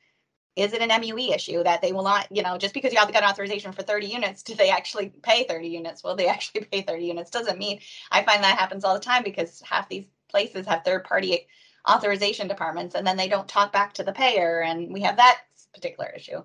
[0.57, 3.13] Is it an MUE issue that they will not, you know, just because you have
[3.13, 6.03] got authorization for 30 units, do they actually pay 30 units?
[6.03, 7.31] Will they actually pay 30 units?
[7.31, 11.05] Doesn't mean I find that happens all the time because half these places have third
[11.05, 11.47] party
[11.89, 15.41] authorization departments and then they don't talk back to the payer and we have that
[15.75, 16.43] particular issue.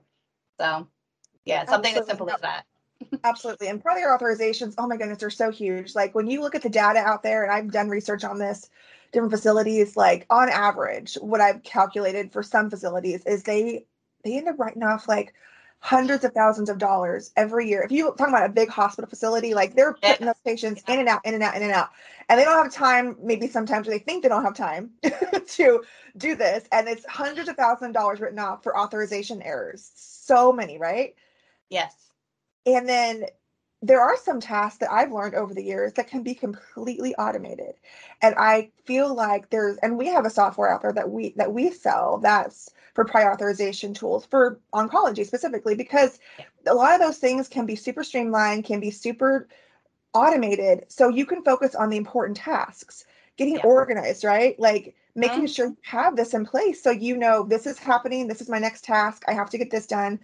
[0.60, 0.88] So
[1.46, 2.00] yeah, something Absolutely.
[2.02, 2.66] as simple as that.
[3.24, 3.68] Absolutely.
[3.68, 5.96] And prior authorizations, oh my goodness, they're so huge.
[5.96, 8.70] Like when you look at the data out there, and I've done research on this,
[9.12, 13.86] different facilities, like on average, what I've calculated for some facilities is they
[14.24, 15.34] they end up writing off like
[15.80, 17.82] hundreds of thousands of dollars every year.
[17.82, 21.10] If you talk about a big hospital facility, like they're putting those patients in and
[21.10, 21.90] out, in and out, in and out,
[22.30, 23.18] and they don't have time.
[23.22, 24.92] Maybe sometimes they think they don't have time
[25.48, 25.84] to
[26.16, 29.92] do this, and it's hundreds of thousands of dollars written off for authorization errors.
[29.96, 31.16] So many, right?
[31.70, 31.96] Yes.
[32.66, 33.26] And then
[33.82, 37.74] there are some tasks that I've learned over the years that can be completely automated.
[38.22, 41.52] And I feel like there's and we have a software out there that we that
[41.52, 46.20] we sell that's for prior authorization tools for oncology specifically because
[46.68, 49.48] a lot of those things can be super streamlined, can be super
[50.14, 53.06] automated so you can focus on the important tasks
[53.38, 53.64] getting yeah.
[53.64, 55.46] organized right like making mm-hmm.
[55.46, 58.60] sure you have this in place so you know this is happening this is my
[58.60, 60.20] next task i have to get this done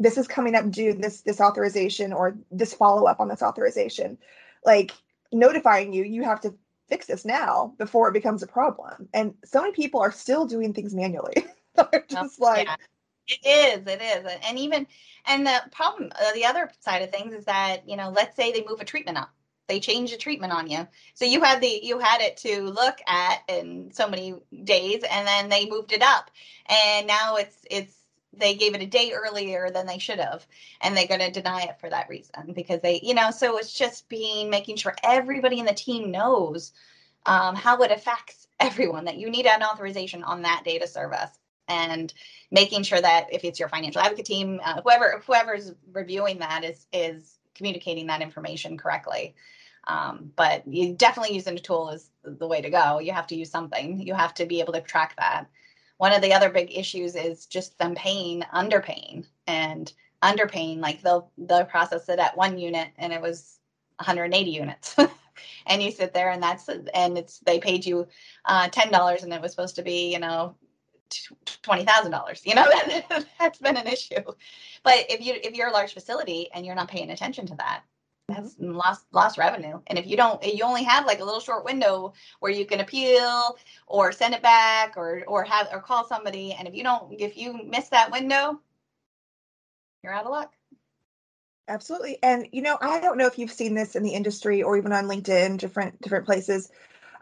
[0.00, 4.18] this is coming up due this this authorization or this follow up on this authorization
[4.64, 4.90] like
[5.32, 6.52] notifying you you have to
[6.88, 10.74] fix this now before it becomes a problem and so many people are still doing
[10.74, 11.44] things manually
[11.92, 12.76] they're just like yeah.
[13.44, 14.38] It is, it is.
[14.48, 14.88] And even,
[15.24, 18.50] and the problem, uh, the other side of things is that, you know, let's say
[18.50, 19.30] they move a treatment up
[19.70, 20.86] they change the treatment on you.
[21.14, 24.34] So you had the you had it to look at in so many
[24.64, 26.30] days, and then they moved it up,
[26.68, 27.94] and now it's it's
[28.32, 30.46] they gave it a day earlier than they should have,
[30.82, 33.72] and they're going to deny it for that reason because they you know so it's
[33.72, 36.72] just being making sure everybody in the team knows
[37.26, 41.30] um, how it affects everyone that you need an authorization on that data service
[41.68, 42.12] and
[42.50, 46.86] making sure that if it's your financial advocate team uh, whoever whoever's reviewing that is
[46.92, 49.34] is communicating that information correctly
[49.88, 53.00] um, but you definitely using a tool is the way to go.
[53.00, 54.00] You have to use something.
[54.00, 55.46] You have to be able to track that.
[56.00, 60.78] One of the other big issues is just them paying, underpaying, and underpaying.
[60.80, 63.58] Like they'll they'll process it at one unit, and it was
[63.96, 64.96] 180 units.
[65.66, 68.08] and you sit there and that's and it's they paid you
[68.46, 70.56] uh, ten dollars and it was supposed to be you know
[71.60, 72.40] twenty thousand dollars.
[72.46, 74.22] You know that that's been an issue.
[74.82, 77.82] But if you if you're a large facility and you're not paying attention to that,
[78.30, 79.80] that's lost lost revenue.
[79.86, 82.80] And if you don't, you only have like a little short window where you can
[82.80, 86.52] appeal or send it back or or have or call somebody.
[86.52, 88.60] And if you don't, if you miss that window,
[90.02, 90.52] you're out of luck.
[91.68, 92.18] Absolutely.
[92.22, 94.92] And you know, I don't know if you've seen this in the industry or even
[94.92, 96.70] on LinkedIn, different different places.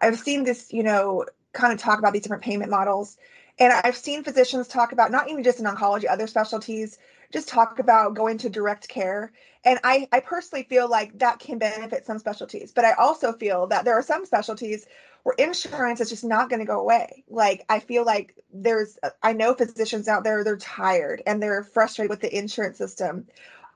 [0.01, 3.16] I've seen this, you know, kind of talk about these different payment models.
[3.59, 6.99] And I've seen physicians talk about not even just in oncology, other specialties,
[7.32, 9.32] just talk about going to direct care.
[9.64, 13.66] And I, I personally feel like that can benefit some specialties, but I also feel
[13.66, 14.86] that there are some specialties
[15.24, 17.24] where insurance is just not going to go away.
[17.28, 21.64] Like I feel like there's, uh, I know physicians out there, they're tired and they're
[21.64, 23.26] frustrated with the insurance system.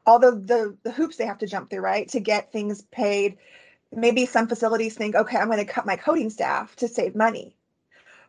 [0.07, 3.37] Although the, the hoops they have to jump through, right, to get things paid.
[3.95, 7.55] Maybe some facilities think, okay, I'm going to cut my coding staff to save money.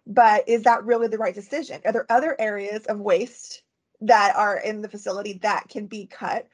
[0.05, 1.81] But is that really the right decision?
[1.85, 3.63] Are there other areas of waste
[4.07, 6.47] that are in the facility that can be cut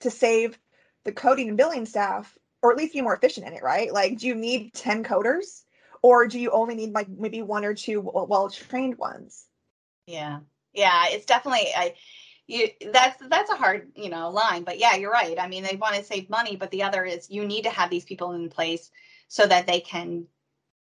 [0.00, 0.58] to save
[1.04, 3.92] the coding and billing staff or at least be more efficient in it right?
[3.92, 5.62] Like do you need 10 coders?
[6.02, 9.46] Or do you only need like maybe one or two well trained ones?
[10.06, 10.40] Yeah.
[10.72, 11.94] Yeah it's definitely i
[12.46, 15.38] you that's that's a hard you know line but yeah you're right.
[15.38, 17.90] I mean they want to save money but the other is you need to have
[17.90, 18.90] these people in place
[19.28, 20.26] so that they can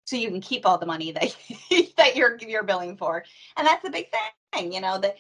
[0.10, 1.36] so you can keep all the money that
[1.98, 3.24] that you're you're billing for.
[3.56, 4.08] And that's the big
[4.54, 5.18] thing you know that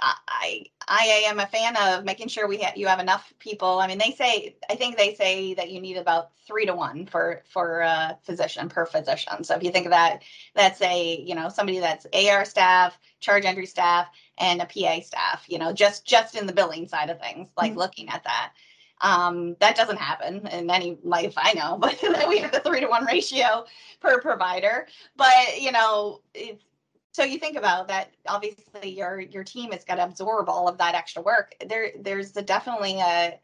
[0.00, 3.78] I I am a fan of making sure we have you have enough people.
[3.78, 7.06] I mean, they say I think they say that you need about three to one
[7.06, 9.44] for for a physician per physician.
[9.44, 10.22] So if you think of that,
[10.54, 14.08] that's a you know somebody that's AR staff, charge entry staff,
[14.38, 15.44] and a PA staff.
[15.48, 17.78] You know, just just in the billing side of things, like mm-hmm.
[17.78, 18.52] looking at that.
[19.02, 22.86] Um, that doesn't happen in any life I know, but we have the three to
[22.86, 23.64] one ratio
[24.00, 24.86] per provider.
[25.16, 26.64] But you know, it's
[27.12, 30.78] so you think about that obviously your your team has got to absorb all of
[30.78, 31.54] that extra work.
[31.66, 33.38] There there's a, definitely a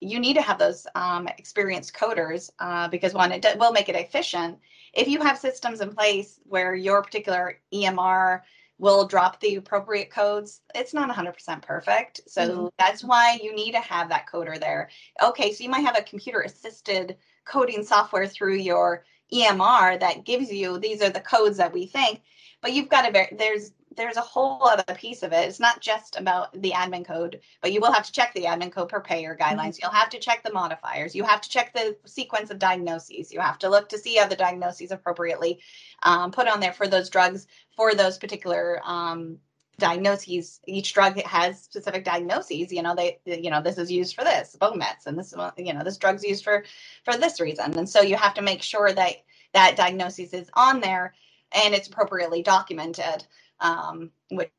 [0.00, 3.96] you need to have those um, experienced coders uh, because one it will make it
[3.96, 4.58] efficient.
[4.92, 8.42] If you have systems in place where your particular emr
[8.78, 12.20] will drop the appropriate codes it's not 100% perfect.
[12.26, 12.66] So mm-hmm.
[12.78, 14.90] that's why you need to have that coder there.
[15.22, 20.52] Okay so you might have a computer assisted coding software through your emr that gives
[20.52, 22.22] you these are the codes that we think
[22.60, 25.48] but you've got to there's there's a whole other piece of it.
[25.48, 28.70] It's not just about the admin code, but you will have to check the admin
[28.70, 29.56] code per payer guidelines.
[29.56, 29.78] Mm-hmm.
[29.82, 31.14] You'll have to check the modifiers.
[31.14, 33.32] You have to check the sequence of diagnoses.
[33.32, 35.60] You have to look to see how the diagnoses appropriately
[36.02, 39.38] um, put on there for those drugs for those particular um,
[39.78, 40.60] diagnoses.
[40.66, 42.72] Each drug has specific diagnoses.
[42.72, 45.74] You know, they you know this is used for this bone mets, and this you
[45.74, 46.64] know this drug's used for
[47.04, 47.78] for this reason.
[47.78, 49.16] And so you have to make sure that
[49.54, 51.14] that diagnosis is on there
[51.52, 53.26] and it's appropriately documented,
[53.60, 54.50] um, which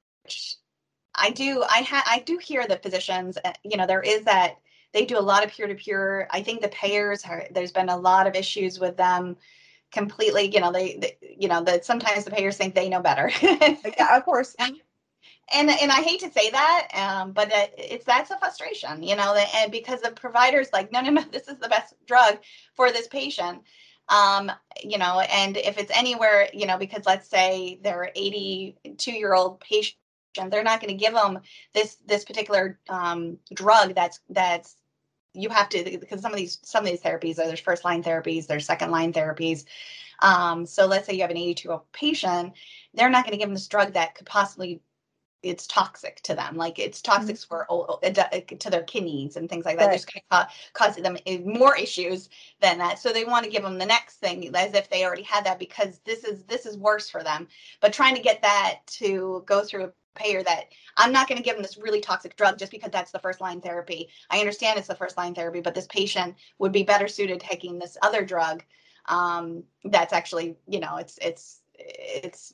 [1.16, 1.64] I do.
[1.70, 3.38] I ha- I do hear the physicians.
[3.44, 4.58] Uh, you know, there is that
[4.94, 6.28] they do a lot of peer to peer.
[6.32, 7.46] I think the payers are.
[7.52, 9.38] There's been a lot of issues with them
[9.92, 13.32] completely you know they, they you know that sometimes the payers think they know better
[13.42, 14.56] yeah of course
[15.54, 19.16] and and I hate to say that, um, but it, it's that's a frustration, you
[19.16, 22.40] know, and because the providers like, no, no, no, this is the best drug
[22.76, 23.62] for this patient,
[24.10, 24.52] um,
[24.84, 29.60] you know, and if it's anywhere, you know, because let's say they're 82 year old
[29.60, 29.98] patient,
[30.50, 31.40] they're not going to give them
[31.74, 34.76] this this particular um, drug that's that's
[35.34, 38.04] you have to because some of these some of these therapies are there's first line
[38.04, 39.66] therapies, there's second line therapies.
[40.20, 42.54] Um, so let's say you have an 82 year old patient,
[42.94, 44.82] they're not going to give them this drug that could possibly
[45.44, 47.48] it's toxic to them like it's toxic mm-hmm.
[47.48, 49.94] for uh, to their kidneys and things like that right.
[49.94, 52.30] just ca- cause them more issues
[52.60, 55.24] than that so they want to give them the next thing as if they already
[55.24, 57.48] had that because this is this is worse for them
[57.82, 60.66] but trying to get that to go through a payer that
[60.98, 63.40] I'm not going to give them this really toxic drug just because that's the first
[63.40, 64.10] line therapy.
[64.32, 67.78] I understand it's the first line therapy, but this patient would be better suited taking
[67.78, 68.64] this other drug
[69.08, 72.54] um, that's actually, you know, it's it's it's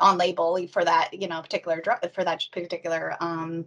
[0.00, 3.64] on label for that you know particular drug for that particular um,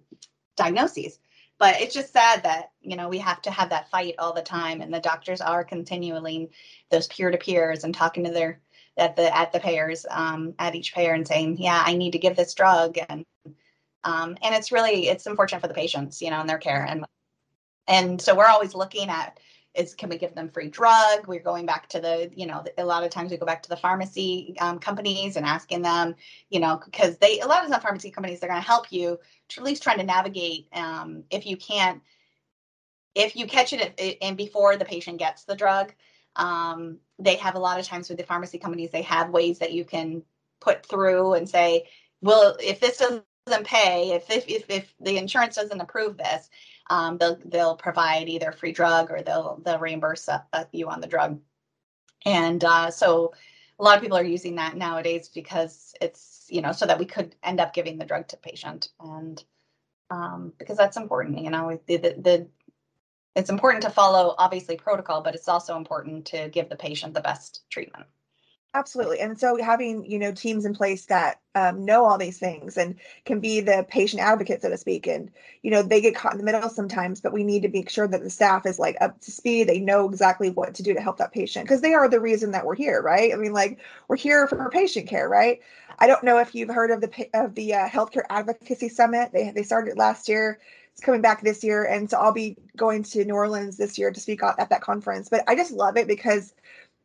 [0.57, 1.19] diagnoses
[1.59, 4.41] but it's just sad that you know we have to have that fight all the
[4.41, 6.49] time and the doctors are continually
[6.89, 8.59] those peer to peers and talking to their
[8.97, 12.19] at the at the payers um, at each payer and saying yeah i need to
[12.19, 13.25] give this drug and
[14.03, 16.85] um, and it's really it's unfortunate for the patients you know and their care.
[16.85, 17.05] And
[17.87, 19.39] and so we're always looking at
[19.75, 21.27] is can we give them free drug?
[21.27, 23.69] We're going back to the you know a lot of times we go back to
[23.69, 26.15] the pharmacy um, companies and asking them
[26.49, 29.19] you know because they a lot of the pharmacy companies they're going to help you
[29.49, 32.01] to at least trying to navigate um, if you can't
[33.15, 35.93] if you catch it and before the patient gets the drug
[36.35, 39.73] um, they have a lot of times with the pharmacy companies they have ways that
[39.73, 40.23] you can
[40.59, 41.87] put through and say
[42.21, 43.23] well if this doesn't
[43.65, 46.49] pay if if if, if the insurance doesn't approve this
[46.89, 51.01] um, they'll they'll provide either free drug or they'll they'll reimburse uh, uh, you on
[51.01, 51.39] the drug.
[52.25, 53.33] And uh, so
[53.79, 57.05] a lot of people are using that nowadays because it's you know so that we
[57.05, 59.43] could end up giving the drug to patient and
[60.09, 61.39] um, because that's important.
[61.39, 62.47] You know the, the, the
[63.35, 67.21] it's important to follow obviously protocol, but it's also important to give the patient the
[67.21, 68.05] best treatment.
[68.75, 69.19] Absolutely.
[69.19, 72.95] And so having, you know, teams in place that um, know all these things and
[73.23, 75.05] can be the patient advocate, so to speak.
[75.05, 75.29] And,
[75.61, 78.07] you know, they get caught in the middle sometimes, but we need to make sure
[78.07, 79.69] that the staff is like up to speed.
[79.69, 82.49] They know exactly what to do to help that patient because they are the reason
[82.51, 83.31] that we're here, right?
[83.31, 85.59] I mean, like we're here for patient care, right?
[85.99, 89.31] I don't know if you've heard of the of the uh, healthcare advocacy summit.
[89.33, 90.59] They they started last year.
[90.91, 94.11] It's coming back this year, and so I'll be going to New Orleans this year
[94.11, 95.27] to speak at that conference.
[95.29, 96.53] But I just love it because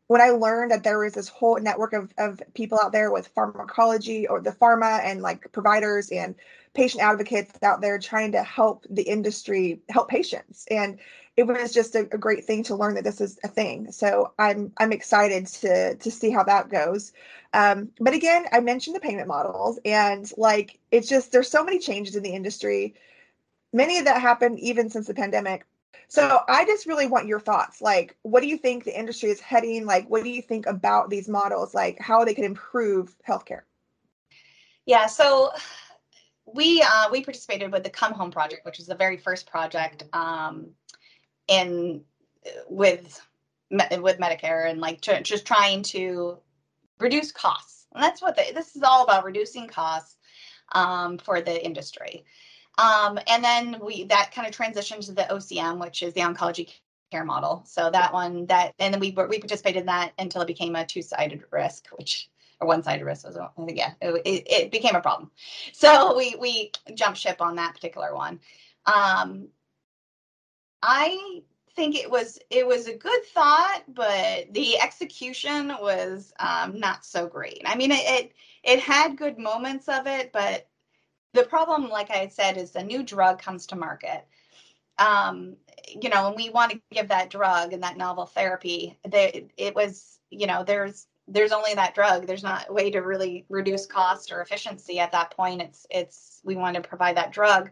[0.08, 3.28] when I learned that there was this whole network of, of people out there with
[3.28, 6.34] pharmacology or the pharma and like providers and
[6.74, 10.66] patient advocates out there trying to help the industry help patients.
[10.70, 10.98] And
[11.36, 13.92] it was just a, a, great thing to learn that this is a thing.
[13.92, 17.12] So I'm I'm excited to to see how that goes.
[17.52, 21.78] Um, but again, I mentioned the payment models and like it's just there's so many
[21.78, 22.94] changes in the industry.
[23.72, 25.66] Many of that happened even since the pandemic
[26.08, 27.82] so I just really want your thoughts.
[27.82, 29.84] Like, what do you think the industry is heading?
[29.84, 31.74] Like, what do you think about these models?
[31.74, 33.62] Like, how they could improve healthcare?
[34.86, 35.06] Yeah.
[35.06, 35.50] So
[36.46, 40.04] we uh, we participated with the Come Home project, which is the very first project
[40.14, 40.68] um,
[41.46, 42.02] in
[42.68, 43.20] with
[43.70, 46.38] with Medicare and like tr- just trying to
[46.98, 47.86] reduce costs.
[47.94, 50.16] And that's what the, this is all about: reducing costs
[50.72, 52.24] um, for the industry.
[52.78, 56.72] Um, and then we that kind of transitioned to the OCM, which is the oncology
[57.10, 57.64] care model.
[57.66, 60.86] So that one that and then we we participated in that until it became a
[60.86, 65.30] two-sided risk, which or one-sided risk was yeah it, it, became a problem.
[65.72, 68.40] So we we jumped ship on that particular one.
[68.86, 69.48] Um,
[70.82, 71.42] I
[71.74, 77.26] think it was it was a good thought, but the execution was um, not so
[77.26, 77.62] great.
[77.66, 80.68] I mean, it, it it had good moments of it, but
[81.34, 84.26] the problem, like I said, is a new drug comes to market.
[84.98, 85.56] Um,
[86.00, 88.98] you know, and we want to give that drug and that novel therapy.
[89.06, 92.26] They, it was, you know, there's there's only that drug.
[92.26, 95.62] There's not a way to really reduce cost or efficiency at that point.
[95.62, 97.70] It's it's we want to provide that drug,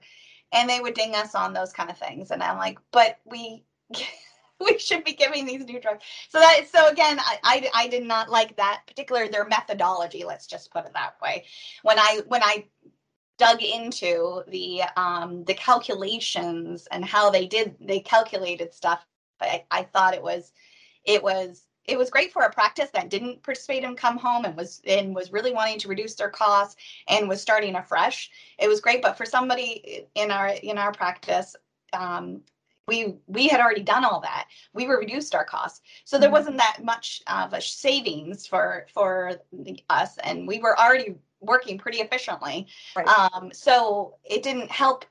[0.52, 2.30] and they would ding us on those kind of things.
[2.30, 3.64] And I'm like, but we.
[4.58, 6.02] we should be giving these new drugs.
[6.30, 10.24] So that so again, I, I, I did not like that particular their methodology.
[10.24, 11.44] Let's just put it that way.
[11.82, 12.64] When I when I
[13.38, 19.06] dug into the um, the calculations and how they did they calculated stuff.
[19.40, 20.52] I, I thought it was
[21.04, 24.56] it was it was great for a practice that didn't participate in come home and
[24.56, 26.76] was and was really wanting to reduce their costs
[27.08, 28.30] and was starting afresh.
[28.58, 31.54] It was great, but for somebody in our in our practice,
[31.92, 32.40] um,
[32.88, 34.48] we we had already done all that.
[34.72, 36.34] We were reduced our costs, so there mm-hmm.
[36.34, 39.40] wasn't that much of a savings for for
[39.90, 41.16] us, and we were already
[41.46, 42.66] working pretty efficiently.
[42.94, 43.06] Right.
[43.06, 45.04] Um, so it didn't help.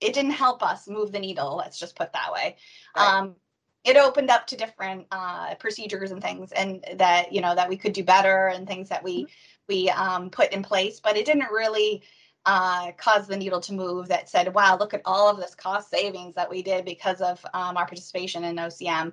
[0.00, 1.56] It didn't help us move the needle.
[1.56, 2.56] Let's just put that way.
[2.96, 3.18] Right.
[3.18, 3.36] Um,
[3.84, 7.76] it opened up to different uh, procedures and things, and that you know that we
[7.76, 9.32] could do better and things that we mm-hmm.
[9.68, 11.00] we um, put in place.
[11.00, 12.02] But it didn't really
[12.46, 15.90] uh, caused the needle to move that said, wow, look at all of this cost
[15.90, 19.12] savings that we did because of um, our participation in OCM.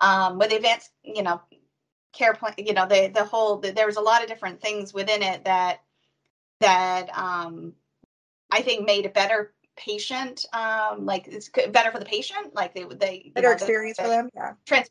[0.00, 1.42] Um, with advanced, you know,
[2.12, 4.94] care plan, you know, the the whole the, there was a lot of different things
[4.94, 5.80] within it that
[6.60, 7.74] that um,
[8.50, 12.84] I think made a better patient, um, like it's better for the patient, like they
[12.84, 14.52] would they better know, experience for them, yeah.
[14.66, 14.90] Trans-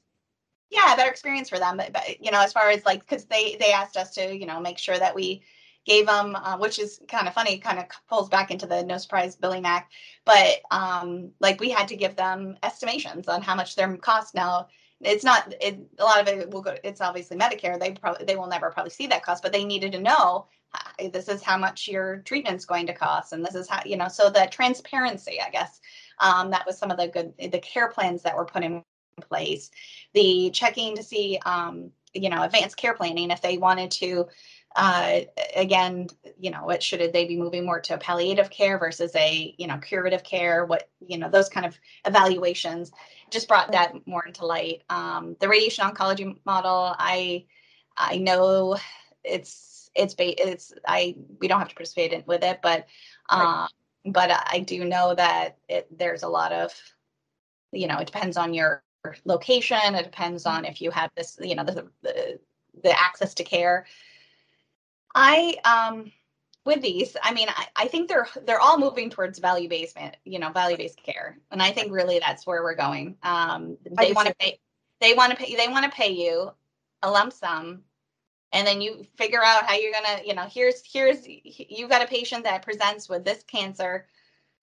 [0.70, 1.78] yeah, better experience for them.
[1.78, 4.45] But, but you know, as far as like, because they they asked us to, you
[4.45, 5.43] know, make sure that we
[5.86, 8.97] gave them, uh, which is kind of funny, kind of pulls back into the no
[8.97, 9.93] surprise billing act.
[10.26, 14.36] But um, like we had to give them estimations on how much their cost.
[14.36, 14.67] Now
[15.01, 16.76] it's not it, a lot of it will go.
[16.84, 17.80] It's obviously Medicare.
[17.80, 20.47] They probably they will never probably see that cost, but they needed to know
[21.11, 24.07] this is how much your treatment's going to cost, and this is how you know.
[24.07, 25.80] So the transparency, I guess,
[26.20, 28.84] um, that was some of the good the care plans that were put in
[29.22, 29.72] place.
[30.13, 34.28] The checking to see, um, you know, advanced care planning if they wanted to
[34.76, 35.22] uh,
[35.55, 36.07] again,
[36.39, 39.78] you know, what should they be moving more to palliative care versus a, you know,
[39.78, 40.65] curative care?
[40.65, 42.91] What, you know, those kind of evaluations
[43.32, 44.84] just brought that more into light.
[44.89, 47.45] Um, the radiation oncology model, I,
[47.97, 48.78] I know
[49.24, 52.88] it's, it's, it's, I, we don't have to participate in, with it, but,
[53.30, 53.68] um, right.
[54.06, 56.74] but I do know that it, there's a lot of,
[57.72, 58.84] you know, it depends on your
[59.26, 59.96] location.
[59.96, 62.40] It depends on if you have this, you know, the, the,
[62.84, 63.86] the access to care
[65.16, 66.12] I um
[66.66, 70.40] with these, I mean, I, I think they're they're all moving towards value based, you
[70.40, 73.18] know, value based care, and I think really that's where we're going.
[73.24, 74.60] Um, they want to pay,
[75.02, 76.52] they want to pay, they want to pay you
[77.02, 77.82] a lump sum,
[78.52, 82.08] and then you figure out how you're gonna, you know, here's here's you've got a
[82.08, 84.08] patient that presents with this cancer,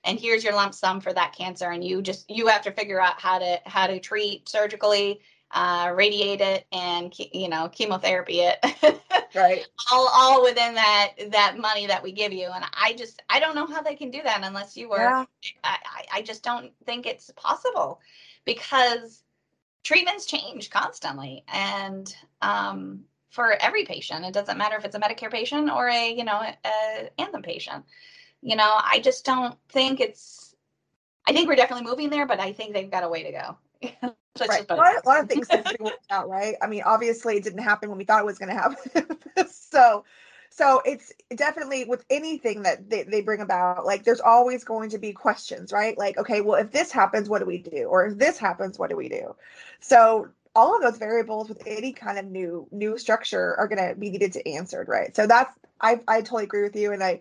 [0.04, 3.00] and here's your lump sum for that cancer, and you just you have to figure
[3.00, 5.20] out how to how to treat surgically
[5.52, 8.58] uh, radiate it and you know chemotherapy it
[9.34, 13.38] right all all within that that money that we give you and i just i
[13.38, 15.24] don't know how they can do that unless you were yeah.
[15.62, 18.00] I, I just don't think it's possible
[18.44, 19.22] because
[19.84, 25.30] treatments change constantly and um, for every patient it doesn't matter if it's a medicare
[25.30, 27.84] patient or a you know a, a anthem patient
[28.42, 30.54] you know i just don't think it's
[31.26, 33.56] i think we're definitely moving there but i think they've got a way to go
[34.48, 34.66] right.
[34.68, 35.48] A lot, a lot, of things
[35.80, 36.54] worked out, right?
[36.62, 39.18] I mean, obviously, it didn't happen when we thought it was going to happen.
[39.50, 40.04] so,
[40.50, 44.98] so it's definitely with anything that they, they bring about, like there's always going to
[44.98, 45.96] be questions, right?
[45.98, 47.84] Like, okay, well, if this happens, what do we do?
[47.84, 49.34] Or if this happens, what do we do?
[49.80, 53.94] So all of those variables with any kind of new new structure are going to
[53.94, 55.14] be needed to answered, right?
[55.14, 57.20] So that's I I totally agree with you, and I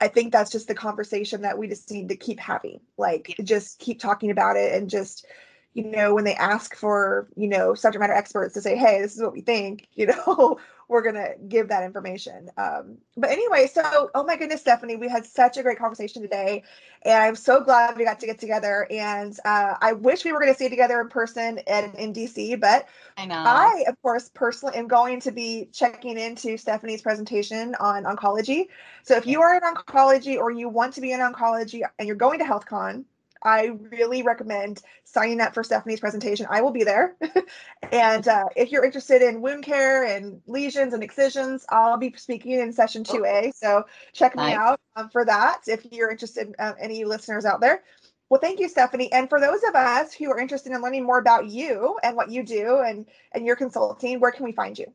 [0.00, 2.80] I think that's just the conversation that we just need to keep having.
[2.96, 5.26] Like, just keep talking about it and just
[5.74, 9.14] you know, when they ask for, you know, subject matter experts to say, hey, this
[9.14, 10.58] is what we think, you know,
[10.88, 12.50] we're going to give that information.
[12.56, 16.64] Um, but anyway, so, oh my goodness, Stephanie, we had such a great conversation today.
[17.02, 18.86] And I'm so glad we got to get together.
[18.90, 22.58] And uh, I wish we were going to see together in person and in DC,
[22.58, 23.36] but I know.
[23.36, 28.68] I, of course, personally am going to be checking into Stephanie's presentation on oncology.
[29.02, 32.16] So if you are in oncology or you want to be in oncology and you're
[32.16, 33.04] going to HealthCon,
[33.42, 36.46] I really recommend signing up for Stephanie's presentation.
[36.50, 37.16] I will be there.
[37.92, 42.52] and uh, if you're interested in wound care and lesions and excisions, I'll be speaking
[42.52, 43.54] in session 2A.
[43.54, 44.50] So check nice.
[44.50, 47.82] me out um, for that if you're interested, uh, any listeners out there.
[48.30, 49.10] Well, thank you, Stephanie.
[49.12, 52.30] And for those of us who are interested in learning more about you and what
[52.30, 54.92] you do and, and your consulting, where can we find you?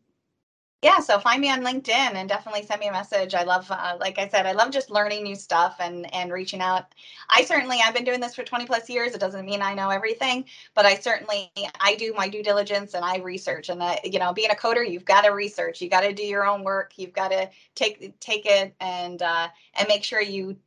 [0.84, 3.34] Yeah so find me on linkedin and definitely send me a message.
[3.34, 6.62] I love uh, like i said i love just learning new stuff and and reaching
[6.62, 6.94] out.
[7.30, 9.14] I certainly i've been doing this for 20 plus years.
[9.14, 13.06] It doesn't mean i know everything but i certainly i do my due diligence and
[13.06, 13.70] i research.
[13.70, 15.82] And I, you know being a coder you've got to research.
[15.82, 16.94] You got to do your own work.
[16.98, 20.58] You've got to take take it and uh and make sure you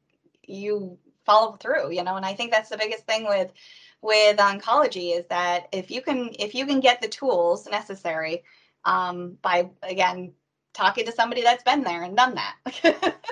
[0.47, 2.17] you follow through you know?
[2.17, 3.53] And i think that's the biggest thing with
[4.03, 8.45] with oncology is that if you can if you can get the tools necessary
[8.87, 10.33] um, by again
[10.75, 13.17] talking to somebody that's been there and done that.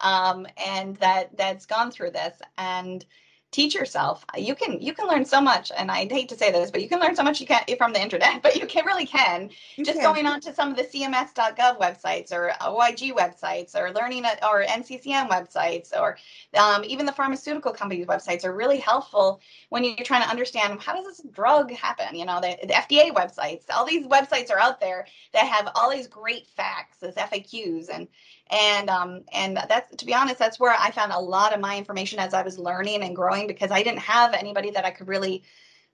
[0.00, 2.38] Um, and that that's gone through this.
[2.58, 3.04] And
[3.50, 6.70] teach yourself you can you can learn so much and i hate to say this
[6.70, 9.06] but you can learn so much you can from the internet but you can really
[9.06, 10.12] can you just can.
[10.12, 14.64] going on to some of the cms.gov websites or oig websites or learning at, or
[14.64, 16.16] nccn websites or
[16.56, 19.40] um, even the pharmaceutical companies websites are really helpful
[19.70, 23.10] when you're trying to understand how does this drug happen you know the, the fda
[23.10, 27.88] websites all these websites are out there that have all these great facts as faqs
[27.92, 28.06] and
[28.50, 31.76] and um, and that's to be honest that's where i found a lot of my
[31.76, 35.08] information as i was learning and growing because i didn't have anybody that i could
[35.08, 35.42] really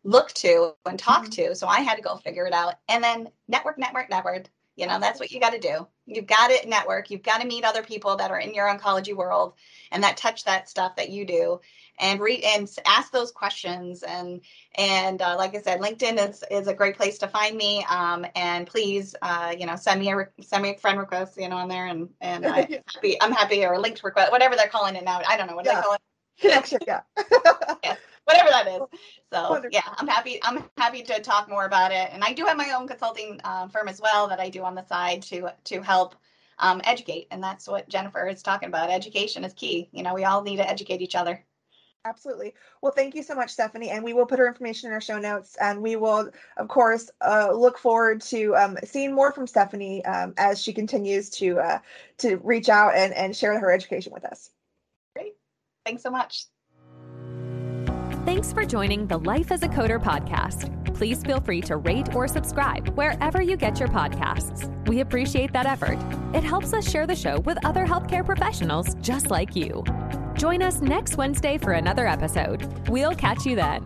[0.05, 1.49] look to and talk mm-hmm.
[1.49, 4.47] to so i had to go figure it out and then network network network
[4.77, 5.87] You know, that's what you got to do.
[6.05, 7.11] You've got to network.
[7.11, 9.55] You've got to meet other people that are in your oncology world
[9.91, 11.61] and that touch that stuff that you do
[11.99, 14.41] and read and ask those questions and
[14.75, 17.85] and uh, like I said, LinkedIn is is a great place to find me.
[17.89, 21.49] Um, and please, uh, you know, send me a send me a friend request, you
[21.49, 24.69] know, on there, and and I'm happy I'm happy or a linked request, whatever they're
[24.69, 25.21] calling it now.
[25.27, 25.77] I don't know what yeah.
[25.77, 26.01] they call it.
[26.39, 27.01] Connection, yeah.
[28.25, 28.81] Whatever that is.
[29.33, 29.71] So Wonderful.
[29.73, 30.41] yeah, I'm happy.
[30.43, 32.11] I'm happy to talk more about it.
[32.13, 34.75] And I do have my own consulting uh, firm as well that I do on
[34.75, 36.17] the side to to help
[36.59, 37.29] um, educate.
[37.31, 38.91] And that's what Jennifer is talking about.
[38.91, 39.89] Education is key.
[39.93, 41.45] You know, we all need to educate each other.
[42.07, 42.55] Absolutely.
[42.83, 43.91] Well, thank you so much, Stephanie.
[43.91, 45.57] And we will put her information in our show notes.
[45.61, 50.33] And we will, of course, uh, look forward to um, seeing more from Stephanie um,
[50.37, 51.79] as she continues to uh,
[52.19, 54.51] to reach out and, and share her education with us.
[55.17, 55.35] Great.
[55.85, 56.45] Thanks so much.
[58.25, 60.73] Thanks for joining the Life as a Coder podcast.
[60.95, 64.73] Please feel free to rate or subscribe wherever you get your podcasts.
[64.89, 65.99] We appreciate that effort.
[66.35, 69.85] It helps us share the show with other healthcare professionals just like you.
[70.39, 72.89] Join us next Wednesday for another episode.
[72.89, 73.85] We'll catch you then.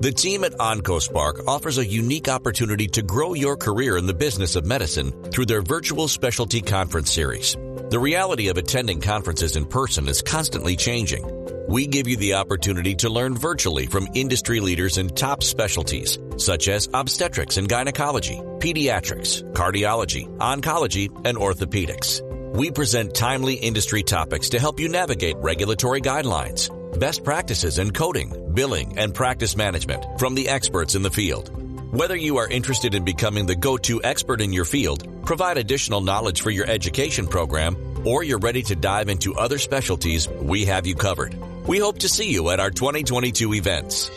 [0.00, 4.56] The team at OncoSpark offers a unique opportunity to grow your career in the business
[4.56, 7.56] of medicine through their virtual specialty conference series.
[7.90, 11.24] The reality of attending conferences in person is constantly changing.
[11.68, 16.68] We give you the opportunity to learn virtually from industry leaders in top specialties such
[16.68, 22.20] as obstetrics and gynecology, pediatrics, cardiology, oncology, and orthopedics.
[22.54, 28.54] We present timely industry topics to help you navigate regulatory guidelines, best practices in coding,
[28.54, 31.50] billing, and practice management from the experts in the field.
[31.94, 36.40] Whether you are interested in becoming the go-to expert in your field, provide additional knowledge
[36.40, 40.94] for your education program, or you're ready to dive into other specialties, we have you
[40.94, 41.36] covered.
[41.66, 44.10] We hope to see you at our 2022 events.